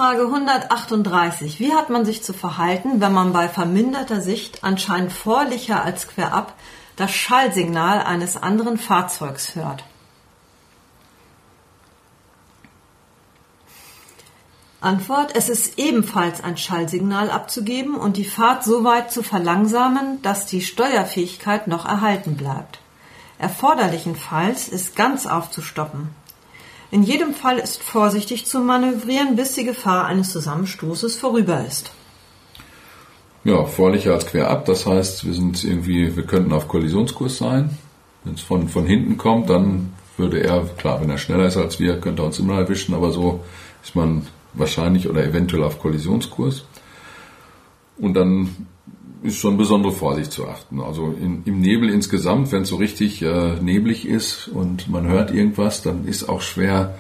Frage 0.01 0.23
138. 0.23 1.61
Wie 1.61 1.75
hat 1.75 1.91
man 1.91 2.07
sich 2.07 2.23
zu 2.23 2.33
verhalten, 2.33 3.03
wenn 3.03 3.13
man 3.13 3.35
bei 3.35 3.51
verminderter 3.51 4.23
Sicht 4.23 4.65
anscheinend 4.65 5.13
vorlicher 5.13 5.85
als 5.85 6.09
querab 6.09 6.55
das 6.97 7.11
Schallsignal 7.13 8.01
eines 8.01 8.39
anderen 8.39 8.79
Fahrzeugs 8.79 9.55
hört? 9.57 9.85
Antwort. 14.81 15.37
Es 15.37 15.51
ist 15.51 15.79
ebenfalls 15.79 16.43
ein 16.43 16.57
Schallsignal 16.57 17.31
abzugeben 17.31 17.95
und 17.95 18.17
die 18.17 18.25
Fahrt 18.25 18.65
so 18.65 18.85
weit 18.85 19.13
zu 19.13 19.23
verlangsamen, 19.23 20.23
dass 20.23 20.47
die 20.47 20.63
Steuerfähigkeit 20.63 21.67
noch 21.67 21.85
erhalten 21.85 22.39
bleibt. 22.39 22.79
Erforderlichenfalls 23.39 24.67
ist 24.69 24.97
ganz 24.97 25.27
aufzustoppen. 25.27 26.09
In 26.91 27.03
jedem 27.05 27.35
Fall 27.35 27.59
ist 27.59 27.83
vorsichtig 27.83 28.47
zu 28.47 28.61
manövrieren, 28.61 29.37
bis 29.37 29.55
die 29.55 29.65
Gefahr 29.65 30.07
eines 30.07 30.31
Zusammenstoßes 30.31 31.17
vorüber 31.19 31.65
ist. 31.65 31.93
Ja, 33.45 33.65
vorlicher 33.65 34.13
als 34.15 34.27
querab, 34.27 34.67
das 34.67 34.87
heißt, 34.87 35.25
wir 35.25 35.33
sind 35.33 35.65
irgendwie, 35.65 36.15
wir 36.15 36.25
könnten 36.25 36.53
auf 36.53 36.69
Kollisionskurs 36.69 37.39
sein. 37.39 37.79
Wenn 38.25 38.35
es 38.35 38.43
von, 38.43 38.69
von 38.69 38.85
hinten 38.85 39.17
kommt, 39.17 39.49
dann 39.49 39.93
würde 40.17 40.43
er, 40.43 40.67
klar, 40.77 41.01
wenn 41.01 41.09
er 41.09 41.17
schneller 41.17 41.47
ist 41.47 41.57
als 41.57 41.79
wir, 41.81 42.01
könnte 42.01 42.23
er 42.23 42.27
uns 42.27 42.39
immer 42.39 42.59
erwischen, 42.59 42.95
aber 42.95 43.13
so 43.13 43.41
ist 43.83 43.95
man 43.95 44.27
wahrscheinlich 44.53 45.09
oder 45.09 45.25
eventuell 45.25 45.63
auf 45.63 45.81
Kollisionskurs. 45.81 46.65
Und 47.97 48.15
dann 48.15 48.67
ist 49.23 49.39
schon 49.39 49.57
besondere 49.57 49.93
Vorsicht 49.93 50.33
zu 50.33 50.49
achten. 50.49 50.81
Also 50.81 51.15
in, 51.21 51.43
im 51.45 51.61
Nebel 51.61 51.91
insgesamt, 51.91 52.53
wenn 52.53 52.63
es 52.63 52.69
so 52.69 52.77
richtig 52.77 53.23
äh, 53.23 53.57
neblig 53.61 54.07
ist 54.07 54.49
und 54.49 54.89
man 54.89 55.07
hört 55.07 55.31
irgendwas, 55.31 55.83
dann 55.83 56.07
ist 56.07 56.29
auch 56.29 56.41
schwer, 56.41 56.95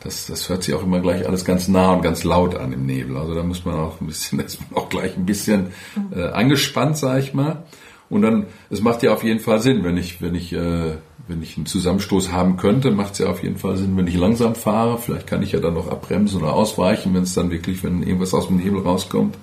das, 0.00 0.26
das 0.26 0.48
hört 0.48 0.62
sich 0.62 0.74
auch 0.74 0.82
immer 0.82 1.00
gleich 1.00 1.26
alles 1.26 1.44
ganz 1.44 1.68
nah 1.68 1.92
und 1.92 2.02
ganz 2.02 2.24
laut 2.24 2.56
an 2.56 2.72
im 2.72 2.86
Nebel. 2.86 3.16
Also 3.16 3.34
da 3.34 3.42
muss 3.42 3.64
man 3.64 3.76
auch 3.76 4.00
ein 4.00 4.06
bisschen, 4.06 4.40
ist 4.44 4.60
man 4.60 4.82
auch 4.82 4.88
gleich 4.88 5.16
ein 5.16 5.26
bisschen 5.26 5.68
äh, 6.14 6.24
angespannt, 6.24 6.96
sag 6.96 7.20
ich 7.20 7.34
mal. 7.34 7.64
Und 8.08 8.22
dann, 8.22 8.46
es 8.70 8.80
macht 8.80 9.04
ja 9.04 9.12
auf 9.12 9.22
jeden 9.22 9.38
Fall 9.38 9.60
Sinn, 9.60 9.84
wenn 9.84 9.96
ich, 9.96 10.20
wenn 10.20 10.34
ich, 10.34 10.52
äh, 10.52 10.94
wenn 11.28 11.42
ich 11.42 11.56
einen 11.56 11.66
Zusammenstoß 11.66 12.32
haben 12.32 12.56
könnte, 12.56 12.90
macht 12.90 13.12
es 13.12 13.20
ja 13.20 13.28
auf 13.28 13.44
jeden 13.44 13.56
Fall 13.56 13.76
Sinn, 13.76 13.96
wenn 13.96 14.08
ich 14.08 14.16
langsam 14.16 14.56
fahre. 14.56 14.98
Vielleicht 14.98 15.28
kann 15.28 15.44
ich 15.44 15.52
ja 15.52 15.60
dann 15.60 15.74
noch 15.74 15.88
abbremsen 15.88 16.42
oder 16.42 16.54
ausweichen, 16.54 17.14
wenn 17.14 17.22
es 17.22 17.34
dann 17.34 17.52
wirklich, 17.52 17.84
wenn 17.84 18.02
irgendwas 18.02 18.34
aus 18.34 18.48
dem 18.48 18.56
Nebel 18.56 18.80
rauskommt. 18.80 19.36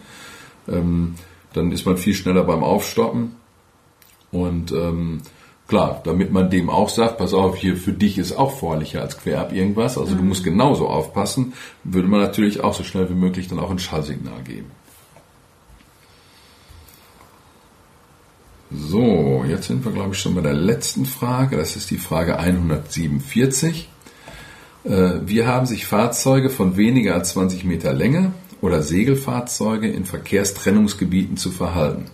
Ähm, 0.68 1.16
dann 1.58 1.72
ist 1.72 1.86
man 1.86 1.98
viel 1.98 2.14
schneller 2.14 2.44
beim 2.44 2.64
Aufstoppen. 2.64 3.36
Und 4.32 4.72
ähm, 4.72 5.22
klar, 5.68 6.02
damit 6.04 6.32
man 6.32 6.50
dem 6.50 6.70
auch 6.70 6.90
sagt, 6.90 7.18
pass 7.18 7.34
auf, 7.34 7.58
hier 7.58 7.76
für 7.76 7.94
dich 7.94 8.18
ist 8.18 8.38
auch 8.38 8.52
vorlicher 8.58 9.02
als 9.02 9.18
querab 9.18 9.54
irgendwas, 9.54 9.98
also 9.98 10.16
du 10.16 10.24
musst 10.24 10.44
genauso 10.44 10.88
aufpassen, 10.88 11.54
würde 11.84 12.08
man 12.08 12.22
natürlich 12.22 12.64
auch 12.64 12.74
so 12.74 12.84
schnell 12.84 13.10
wie 13.10 13.16
möglich 13.16 13.48
dann 13.48 13.60
auch 13.60 13.72
ein 13.72 13.80
Schallsignal 13.80 14.42
geben. 14.44 14.72
So, 18.70 19.46
jetzt 19.48 19.68
sind 19.68 19.86
wir, 19.86 19.94
glaube 19.94 20.14
ich, 20.14 20.20
schon 20.20 20.36
bei 20.36 20.42
der 20.42 20.54
letzten 20.54 21.06
Frage. 21.06 21.56
Das 21.56 21.78
ist 21.78 21.90
die 21.90 21.98
Frage 21.98 22.38
147. 22.38 23.88
Äh, 24.84 24.90
Wie 25.26 25.46
haben 25.46 25.66
sich 25.66 25.86
Fahrzeuge 25.86 26.50
von 26.50 26.76
weniger 26.76 27.14
als 27.14 27.30
20 27.30 27.64
Meter 27.64 27.94
Länge 27.94 28.34
oder 28.62 28.82
Segelfahrzeuge 28.82 29.90
in 29.90 30.06
Verkehrstrennungsgebieten 30.06 31.38
zu 31.38 31.52
verhalten? 31.52 32.12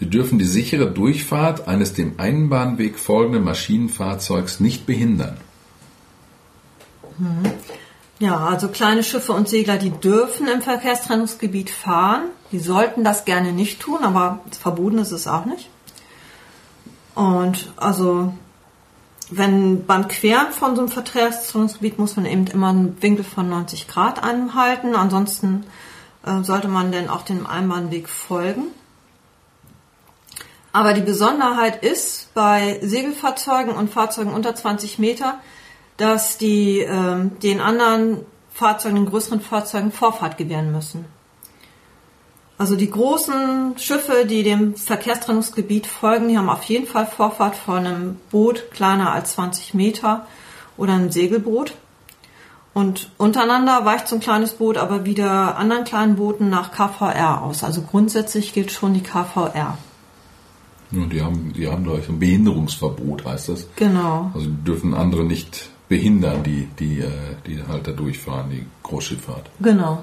Sie 0.00 0.08
dürfen 0.08 0.38
die 0.38 0.44
sichere 0.44 0.90
Durchfahrt 0.90 1.66
eines 1.66 1.92
dem 1.92 2.14
Einbahnweg 2.18 2.98
folgenden 2.98 3.44
Maschinenfahrzeugs 3.44 4.60
nicht 4.60 4.86
behindern. 4.86 5.38
Ja, 8.20 8.36
also 8.46 8.68
kleine 8.68 9.02
Schiffe 9.02 9.32
und 9.32 9.48
Segler, 9.48 9.76
die 9.76 9.90
dürfen 9.90 10.48
im 10.48 10.62
Verkehrstrennungsgebiet 10.62 11.70
fahren. 11.70 12.24
Die 12.52 12.58
sollten 12.58 13.04
das 13.04 13.24
gerne 13.24 13.52
nicht 13.52 13.80
tun, 13.80 13.98
aber 14.02 14.40
verboten 14.58 14.98
ist 14.98 15.12
es 15.12 15.26
auch 15.26 15.44
nicht. 15.44 15.68
Und 17.14 17.72
also, 17.76 18.32
wenn 19.30 19.86
beim 19.86 20.08
Queren 20.08 20.52
von 20.52 20.74
so 20.74 20.82
einem 20.82 20.90
Verkehrstrennungsgebiet 20.90 21.98
muss 21.98 22.16
man 22.16 22.26
eben 22.26 22.46
immer 22.46 22.68
einen 22.68 23.02
Winkel 23.02 23.24
von 23.24 23.48
90 23.48 23.88
Grad 23.88 24.22
einhalten. 24.22 24.94
Ansonsten 24.94 25.66
äh, 26.24 26.42
sollte 26.42 26.68
man 26.68 26.92
denn 26.92 27.08
auch 27.08 27.22
dem 27.22 27.46
Einbahnweg 27.46 28.08
folgen. 28.08 28.64
Aber 30.72 30.92
die 30.92 31.00
Besonderheit 31.00 31.82
ist 31.82 32.32
bei 32.34 32.78
Segelfahrzeugen 32.82 33.74
und 33.74 33.90
Fahrzeugen 33.90 34.32
unter 34.32 34.54
20 34.54 34.98
Meter, 34.98 35.38
dass 35.96 36.38
die 36.38 36.80
ähm, 36.80 37.38
den 37.40 37.60
anderen 37.60 38.24
Fahrzeugen, 38.52 38.96
den 38.96 39.06
größeren 39.06 39.40
Fahrzeugen 39.40 39.92
Vorfahrt 39.92 40.36
gewähren 40.36 40.72
müssen. 40.72 41.06
Also 42.58 42.74
die 42.74 42.90
großen 42.90 43.78
Schiffe, 43.78 44.26
die 44.26 44.42
dem 44.42 44.74
Verkehrstrennungsgebiet 44.74 45.86
folgen, 45.86 46.28
die 46.28 46.36
haben 46.36 46.50
auf 46.50 46.64
jeden 46.64 46.88
Fall 46.88 47.06
Vorfahrt 47.06 47.54
vor 47.54 47.76
einem 47.76 48.16
Boot 48.32 48.72
kleiner 48.72 49.12
als 49.12 49.34
20 49.34 49.74
Meter 49.74 50.26
oder 50.76 50.94
einem 50.94 51.12
Segelboot. 51.12 51.74
Und 52.74 53.10
untereinander 53.16 53.84
weicht 53.84 54.08
so 54.08 54.16
ein 54.16 54.20
kleines 54.20 54.52
Boot 54.54 54.76
aber 54.76 55.04
wieder 55.04 55.56
anderen 55.56 55.84
kleinen 55.84 56.16
Booten 56.16 56.50
nach 56.50 56.72
KVR 56.72 57.42
aus. 57.42 57.62
Also 57.62 57.82
grundsätzlich 57.82 58.52
gilt 58.52 58.72
schon 58.72 58.92
die 58.92 59.02
KVR. 59.02 59.78
Ja, 60.90 61.04
die 61.06 61.22
haben, 61.22 61.52
die 61.52 61.68
haben, 61.68 61.84
glaube 61.84 62.00
ich, 62.00 62.08
ein 62.08 62.18
Behinderungsverbot, 62.18 63.24
heißt 63.24 63.50
das. 63.50 63.66
Genau. 63.76 64.30
Also 64.34 64.48
die 64.48 64.64
dürfen 64.64 64.94
andere 64.94 65.24
nicht 65.24 65.70
behindern, 65.88 66.42
die, 66.42 66.68
die, 66.78 67.00
äh, 67.00 67.10
die 67.46 67.62
halt 67.66 67.86
da 67.86 67.92
durchfahren, 67.92 68.50
die 68.50 68.66
Großschifffahrt. 68.82 69.50
Genau. 69.60 70.02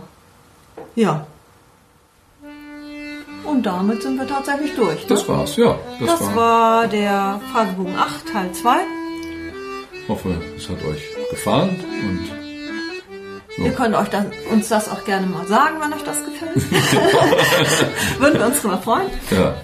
Ja. 0.96 1.28
Und 3.46 3.66
damit 3.66 4.02
sind 4.02 4.18
wir 4.18 4.28
tatsächlich 4.28 4.76
durch. 4.76 5.02
Ne? 5.02 5.08
Das 5.08 5.28
war's, 5.28 5.56
ja. 5.56 5.78
Das, 6.00 6.22
war, 6.22 6.36
war 6.36 6.88
der 6.88 7.40
Fragebogen 7.52 7.96
8, 7.96 8.28
Teil 8.32 8.52
2. 8.52 8.76
Ich 9.94 10.10
hoffe, 10.10 10.36
es 10.56 10.70
hat 10.70 10.84
euch 10.86 11.04
gefallen 11.30 11.84
und 12.04 12.46
Ihr 13.58 13.72
könnt 13.72 13.96
euch 13.96 14.10
das, 14.10 14.26
uns 14.52 14.68
das 14.68 14.90
auch 14.90 15.06
gerne 15.06 15.28
mal 15.28 15.48
sagen, 15.48 15.76
wenn 15.80 15.94
euch 15.94 16.04
das 16.04 16.18
gefällt. 16.26 16.72
Würden 18.20 18.40
wir 18.40 18.48
uns 18.48 18.62
drüber 18.62 18.78
freuen. 18.80 19.08
ja, 19.32 19.56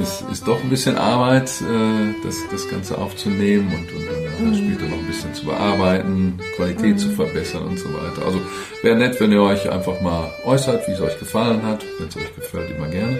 es 0.00 0.22
ist 0.32 0.46
doch 0.46 0.62
ein 0.62 0.70
bisschen 0.70 0.96
Arbeit, 0.96 1.50
äh, 1.60 2.14
das, 2.24 2.36
das 2.50 2.68
Ganze 2.68 2.98
aufzunehmen 2.98 3.68
und, 3.68 3.92
und, 3.92 4.08
und 4.38 4.50
das 4.50 4.58
später 4.58 4.86
noch 4.86 4.98
ein 4.98 5.06
bisschen 5.06 5.34
zu 5.34 5.46
bearbeiten, 5.46 6.38
Qualität 6.56 7.00
zu 7.00 7.10
verbessern 7.10 7.64
und 7.64 7.78
so 7.78 7.88
weiter. 7.92 8.24
Also 8.24 8.40
wäre 8.82 8.96
nett, 8.96 9.20
wenn 9.20 9.32
ihr 9.32 9.42
euch 9.42 9.68
einfach 9.70 10.00
mal 10.00 10.32
äußert, 10.44 10.86
wie 10.86 10.92
es 10.92 11.00
euch 11.00 11.18
gefallen 11.18 11.62
hat. 11.64 11.84
Wenn 11.98 12.08
es 12.08 12.16
euch 12.16 12.34
gefällt, 12.34 12.70
immer 12.76 12.88
gerne. 12.88 13.18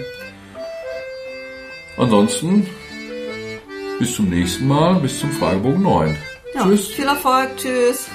Ansonsten 1.97 2.65
bis 3.99 4.15
zum 4.15 4.29
nächsten 4.29 4.67
Mal, 4.67 4.95
bis 4.95 5.19
zum 5.19 5.31
Fragebogen 5.31 5.81
9. 5.81 6.17
Ja, 6.55 6.63
Tschüss. 6.63 6.87
Viel 6.87 7.05
Erfolg. 7.05 7.49
Tschüss. 7.57 8.07